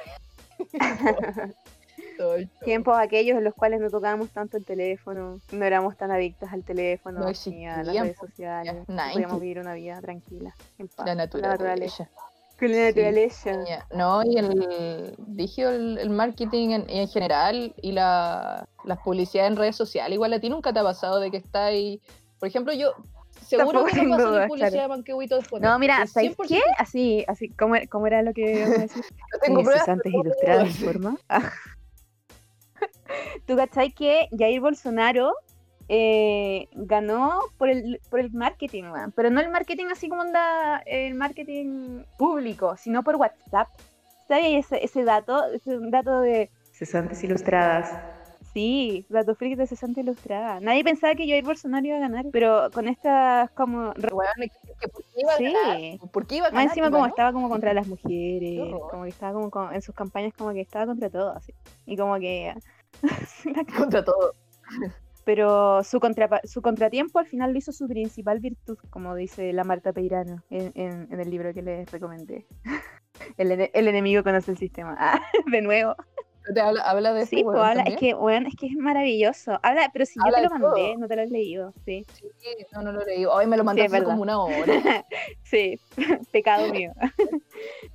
[2.64, 6.62] Tiempos aquellos en los cuales no tocábamos tanto el teléfono, no éramos tan adictas al
[6.64, 8.74] teléfono, No ni a las redes sociales.
[8.74, 9.36] ya, Podíamos 90.
[9.38, 12.08] vivir una vida tranquila, en paz, La naturaleza.
[12.58, 13.50] Con la naturaleza.
[13.94, 19.56] No, y el, dije el, el marketing en, en general y la, las publicidades en
[19.56, 22.00] redes sociales, igual a ti nunca te ha pasado de que está ahí,
[22.38, 22.94] por ejemplo, yo
[23.40, 25.02] seguro que no ni publicidad claro.
[25.02, 25.62] de después.
[25.62, 26.60] No, mira, ¿sabes qué?
[26.78, 29.04] Así, así, ¿cómo, cómo era lo que íbamos a decir?
[29.32, 31.16] Yo tengo pruebas, no ilustradas puedo informa.
[33.46, 35.34] ¿Tú cachai que Jair Bolsonaro
[35.88, 39.12] eh, ganó por el, por el marketing, weón?
[39.12, 43.68] Pero no el marketing así como anda el marketing público, sino por WhatsApp.
[44.28, 45.44] ¿Sabes ese, ese dato?
[45.52, 47.90] Ese dato de cesantes ilustradas.
[48.54, 50.60] Sí, dato freak de cesantes ilustradas.
[50.60, 53.94] Nadie pensaba que Jair Bolsonaro iba a ganar, pero con estas como...
[53.94, 54.00] Que-
[54.80, 55.76] que ¿por qué iba a ganar?
[55.76, 56.00] Sí.
[56.12, 57.08] ¿Por qué iba a Más encima como ganó.
[57.08, 58.60] estaba como contra las mujeres,
[58.90, 61.54] como que estaba como con- en sus campañas como que estaba contra todo así.
[61.86, 62.52] Y como que
[63.76, 64.34] contra todo.
[65.24, 69.64] pero su contra su contratiempo al final lo hizo su principal virtud, como dice la
[69.64, 72.47] Marta Peirano en, en- en el libro que les recomendé.
[73.36, 74.97] El, ene- el enemigo conoce el sistema.
[74.99, 75.20] Ah,
[75.51, 75.95] de nuevo.
[76.55, 78.72] ¿Te habla, habla de Sí, eso, pues weón, habla, es que, weón, es que es
[78.76, 79.59] maravilloso.
[79.62, 80.99] Habla, pero si yo Habla te lo mandé, todo.
[80.99, 82.07] no te lo has leído, sí.
[82.14, 82.26] Sí,
[82.72, 83.24] no, no lo leí.
[83.24, 84.07] Hoy me lo Sí, mandaste verdad.
[84.07, 84.66] como una hora.
[85.45, 85.80] Sí,
[86.32, 86.93] pecado mío.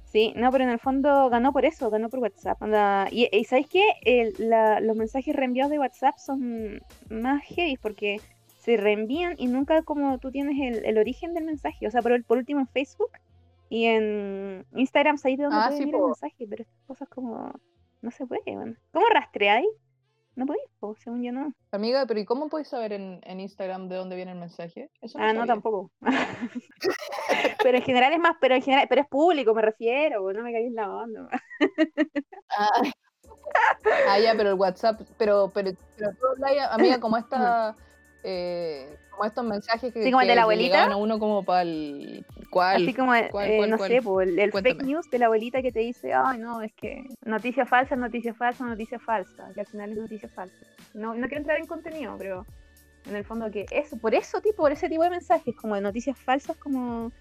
[0.06, 2.62] sí, no, pero en el fondo ganó por eso, ganó por WhatsApp.
[2.62, 3.84] Onda, y, y ¿sabes qué?
[4.04, 6.80] El- la- los mensajes reenviados de WhatsApp son
[7.10, 8.22] más heavy porque
[8.60, 11.88] se reenvían y nunca como tú tienes el, el origen del mensaje.
[11.88, 13.12] O sea, por, el- por último en Facebook
[13.70, 17.54] y en Instagram, ahí de dónde Ah, sí, el mensaje, pero estas cosas como
[18.08, 18.74] no se puede, bueno.
[18.94, 19.68] ¿Cómo rastreáis?
[20.36, 21.52] No podéis, po, según yo no.
[21.72, 24.90] Amiga, pero ¿y cómo puedes saber en, en Instagram de dónde viene el mensaje?
[25.02, 25.92] Eso Ah, no, tampoco.
[27.64, 30.42] pero en general es más, pero en general, pero es público, me refiero, po, no
[30.42, 31.28] me caí en la onda.
[32.58, 32.82] Ah,
[34.08, 36.12] Ah, ya, pero el WhatsApp, pero, pero, pero
[36.72, 37.76] amiga, como esta,
[38.24, 40.86] eh, como estos mensajes que, Sí, como el de la abuelita.
[40.86, 42.84] a uno como para el cuál.
[42.84, 43.90] Así como, eh, ¿Cuál, cuál, no cuál?
[43.90, 47.04] sé, el, el fake news de la abuelita que te dice, ay, no, es que
[47.26, 50.66] noticia falsa, noticia falsa, noticia falsa, que al final es noticia falsa.
[50.94, 52.46] No, no quiero entrar en contenido, pero
[53.08, 55.82] En el fondo que eso, por eso tipo, por ese tipo de mensajes, como de
[55.82, 57.12] noticias falsas, como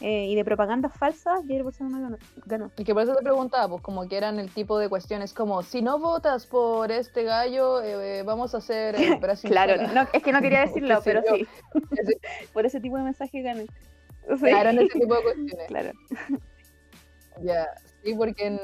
[0.00, 2.16] eh, y de propaganda falsa, Jair Bolsonaro
[2.46, 5.32] ganó, Y que por eso te preguntaba, pues como que eran el tipo de cuestiones
[5.32, 8.96] como, si no votas por este gallo, eh, vamos a hacer
[9.42, 9.74] Claro,
[10.12, 11.46] es que no quería decirlo, pero sí.
[12.52, 13.66] por ese tipo de mensaje gané.
[14.40, 15.66] Claro, en ese tipo de cuestiones.
[15.68, 15.92] Claro.
[17.42, 17.66] Ya,
[18.02, 18.58] sí, porque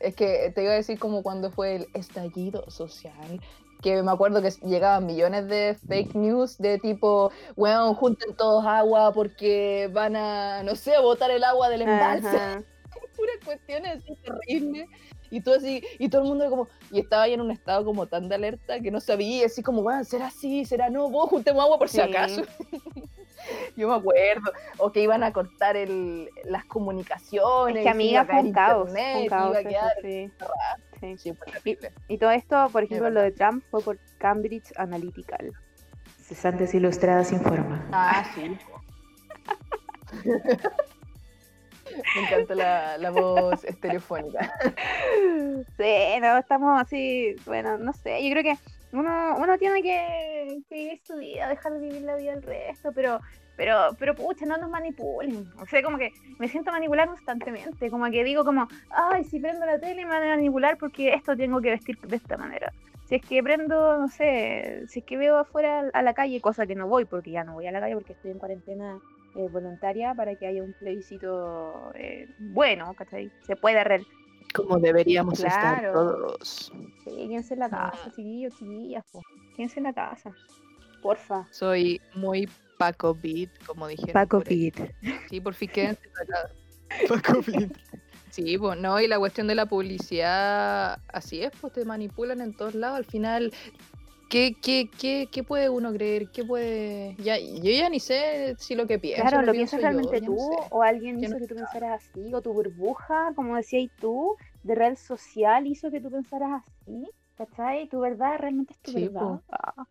[0.00, 3.40] es que te iba a decir como cuando fue el estallido social,
[3.82, 9.12] que me acuerdo que llegaban millones de fake news de tipo, weón, junten todos agua
[9.12, 12.28] porque van a, no sé, botar el agua del embalse.
[13.16, 14.88] Puras cuestiones así terribles.
[15.30, 18.06] Y todo así, y todo el mundo como, y estaba ahí en un estado como
[18.06, 20.64] tan de alerta que no sabía, así como, weón, ¿será así?
[20.64, 21.10] ¿Será no?
[21.10, 22.42] Vos juntemos agua por si acaso.
[23.76, 24.52] Yo me acuerdo.
[24.78, 27.78] O que iban a cortar el, las comunicaciones.
[27.78, 28.90] Es que amiga fue un caos.
[32.08, 35.52] y, todo esto, por ejemplo, lo de Trump fue por Cambridge Analytical.
[36.20, 37.88] Cesantes Ilustradas informa.
[37.92, 38.58] Ah, sí.
[42.14, 44.52] Me encanta la, la, voz estereofónica.
[45.76, 48.58] Sí, no, estamos así, bueno, no sé, yo creo que
[48.92, 53.20] uno, uno tiene que, vivir su vida, dejar de vivir la vida del resto, pero,
[53.56, 55.50] pero, pero pucha, no nos manipulen.
[55.60, 59.66] O sea, como que me siento manipular constantemente, como que digo como, ay, si prendo
[59.66, 62.72] la tele me van a manipular porque esto tengo que vestir de esta manera.
[63.04, 66.66] Si es que prendo, no sé, si es que veo afuera a la calle, cosa
[66.66, 68.98] que no voy, porque ya no voy a la calle porque estoy en cuarentena
[69.34, 73.30] eh, voluntaria para que haya un plebiscito eh, bueno, ¿cachai?
[73.46, 74.02] Se puede re
[74.54, 76.72] como deberíamos estar todos.
[77.04, 79.04] Sí, quédense en la casa, chiquillos, chiquillas,
[79.56, 80.32] quédense en la casa.
[81.02, 81.46] Porfa.
[81.52, 84.12] Soy muy Paco Beat, como dijeron.
[84.12, 84.74] Paco Beat.
[85.28, 86.54] Sí, por fin quédense en la casa.
[87.08, 87.72] Paco Beat.
[88.30, 92.54] Sí, pues no, y la cuestión de la publicidad, así es, pues te manipulan en
[92.54, 92.98] todos lados.
[92.98, 93.52] Al final,
[94.28, 96.30] ¿Qué, qué, qué, qué puede uno creer?
[96.30, 97.16] ¿Qué puede...?
[97.18, 99.22] Ya, yo ya ni sé si lo que pienso.
[99.22, 100.36] Claro, ¿lo, piensas realmente tú?
[100.70, 102.34] ¿O alguien hizo que tú pensaras así?
[102.34, 107.08] ¿O tu burbuja, como decías tú, de red social hizo que tú pensaras así?
[107.36, 107.88] ¿Cachai?
[107.88, 109.40] ¿Tu verdad realmente es tu verdad?
[109.50, 109.84] Ah.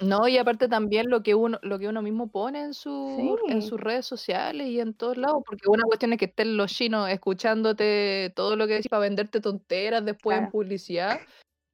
[0.00, 3.62] No, y aparte también lo que uno, lo que uno mismo pone en, su, en
[3.62, 7.08] sus redes sociales y en todos lados, porque una cuestión es que estén los chinos
[7.08, 11.20] escuchándote todo lo que decís para venderte tonteras después en publicidad,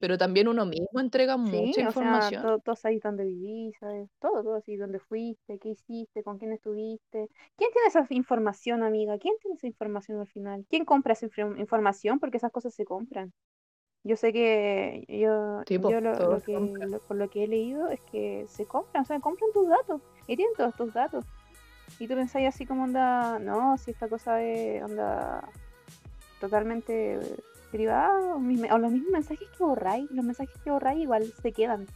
[0.01, 2.41] pero también uno mismo entrega mucha información.
[2.41, 3.75] Sea, todo, ahí donde vivís,
[4.19, 7.29] todo, todo así, dónde fuiste, qué hiciste, con quién estuviste.
[7.55, 9.19] ¿Quién tiene esa información, amiga?
[9.19, 10.65] ¿Quién tiene esa información al final?
[10.67, 11.27] ¿Quién compra esa
[11.57, 12.19] información?
[12.19, 13.31] Porque esas cosas se compran.
[14.03, 18.65] Yo sé que yo, yo lo, que, por lo que he leído es que se
[18.65, 21.23] compran, o sea, compran tus datos y tienen todos tus datos.
[21.99, 25.47] Y tú pensáis así como onda, no, si esta cosa es onda
[26.39, 27.19] totalmente
[27.73, 31.87] o los mismos mensajes que borráis, los mensajes que borráis igual se quedan.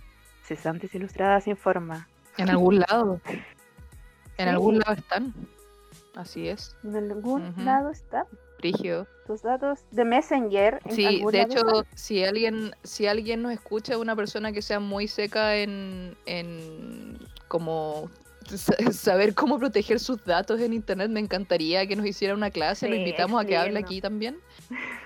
[0.43, 2.07] Cesantes Ilustradas informa.
[2.37, 3.19] En algún lado.
[4.37, 5.33] En algún lado están.
[6.15, 6.75] Así es.
[6.83, 8.25] En algún lado están.
[8.59, 9.07] Frigio.
[9.27, 10.81] Tus datos de Messenger.
[10.89, 11.61] sí, de hecho,
[11.95, 17.17] si alguien, si alguien nos escucha, una persona que sea muy seca en, en
[17.47, 18.09] como
[18.91, 22.87] saber cómo proteger sus datos en internet, me encantaría que nos hiciera una clase.
[22.87, 24.37] Lo invitamos a que hable aquí también.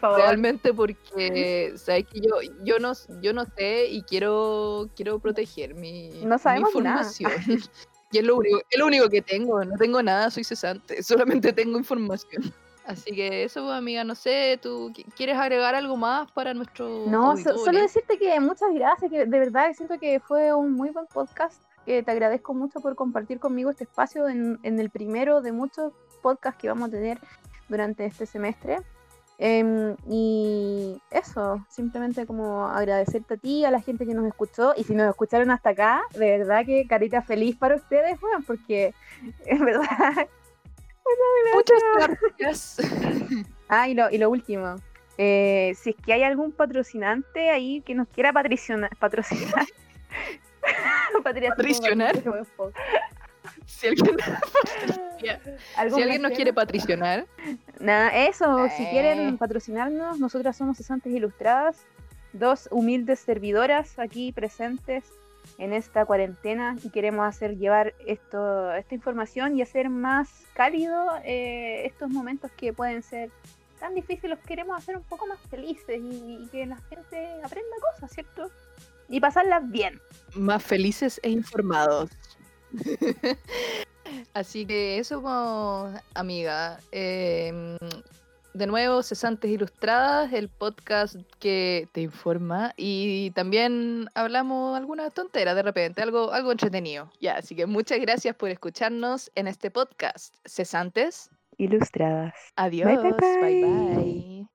[0.00, 2.30] realmente porque sabes que yo
[2.64, 7.32] yo no yo no sé y quiero quiero proteger mi, no información.
[8.12, 11.52] Y es lo único es lo único que tengo no tengo nada soy cesante solamente
[11.52, 12.52] tengo información.
[12.86, 17.06] Así que eso, amiga, no sé, ¿tú quieres agregar algo más para nuestro...
[17.06, 21.06] No, solo decirte que muchas gracias, que de verdad siento que fue un muy buen
[21.06, 25.52] podcast, que te agradezco mucho por compartir conmigo este espacio en, en el primero de
[25.52, 27.18] muchos podcasts que vamos a tener
[27.68, 28.78] durante este semestre.
[29.38, 34.84] Em, y eso, simplemente como agradecerte a ti, a la gente que nos escuchó, y
[34.84, 38.94] si nos escucharon hasta acá, de verdad que carita feliz para ustedes, bueno, porque
[39.46, 40.28] es verdad.
[41.54, 41.80] Muchas
[42.38, 42.76] gracias.
[43.66, 44.76] Ah, y lo, y lo último,
[45.16, 49.64] eh, si es que hay algún patrocinante ahí que nos quiera patrocinar, patrocinar.
[51.24, 52.22] patrocinar.
[53.74, 54.16] Si alguien,
[55.94, 57.26] si alguien nos quiere patrocinar.
[57.80, 59.36] Nada, eso, si quieren eh.
[59.38, 61.76] patrocinarnos, nosotras somos Cesantes Ilustradas,
[62.32, 65.04] dos humildes servidoras aquí presentes
[65.58, 71.86] en esta cuarentena y queremos hacer llevar esto, esta información y hacer más cálido eh,
[71.86, 73.30] estos momentos que pueden ser
[73.78, 77.76] tan difíciles, los queremos hacer un poco más felices y, y que la gente aprenda
[77.92, 78.50] cosas, ¿cierto?
[79.08, 80.00] Y pasarlas bien.
[80.34, 82.10] Más felices e informados.
[84.34, 85.22] Así que eso,
[86.14, 86.78] amiga.
[86.92, 87.76] Em,
[88.52, 95.62] de nuevo, Cesantes Ilustradas, el podcast que te informa y también hablamos alguna tontera de
[95.62, 97.10] repente, algo, algo entretenido.
[97.20, 100.34] Ya, así que muchas gracias por escucharnos en este podcast.
[100.44, 102.34] Cesantes Ilustradas.
[102.56, 103.02] Adiós.
[103.02, 103.12] bye.
[103.20, 104.48] bye.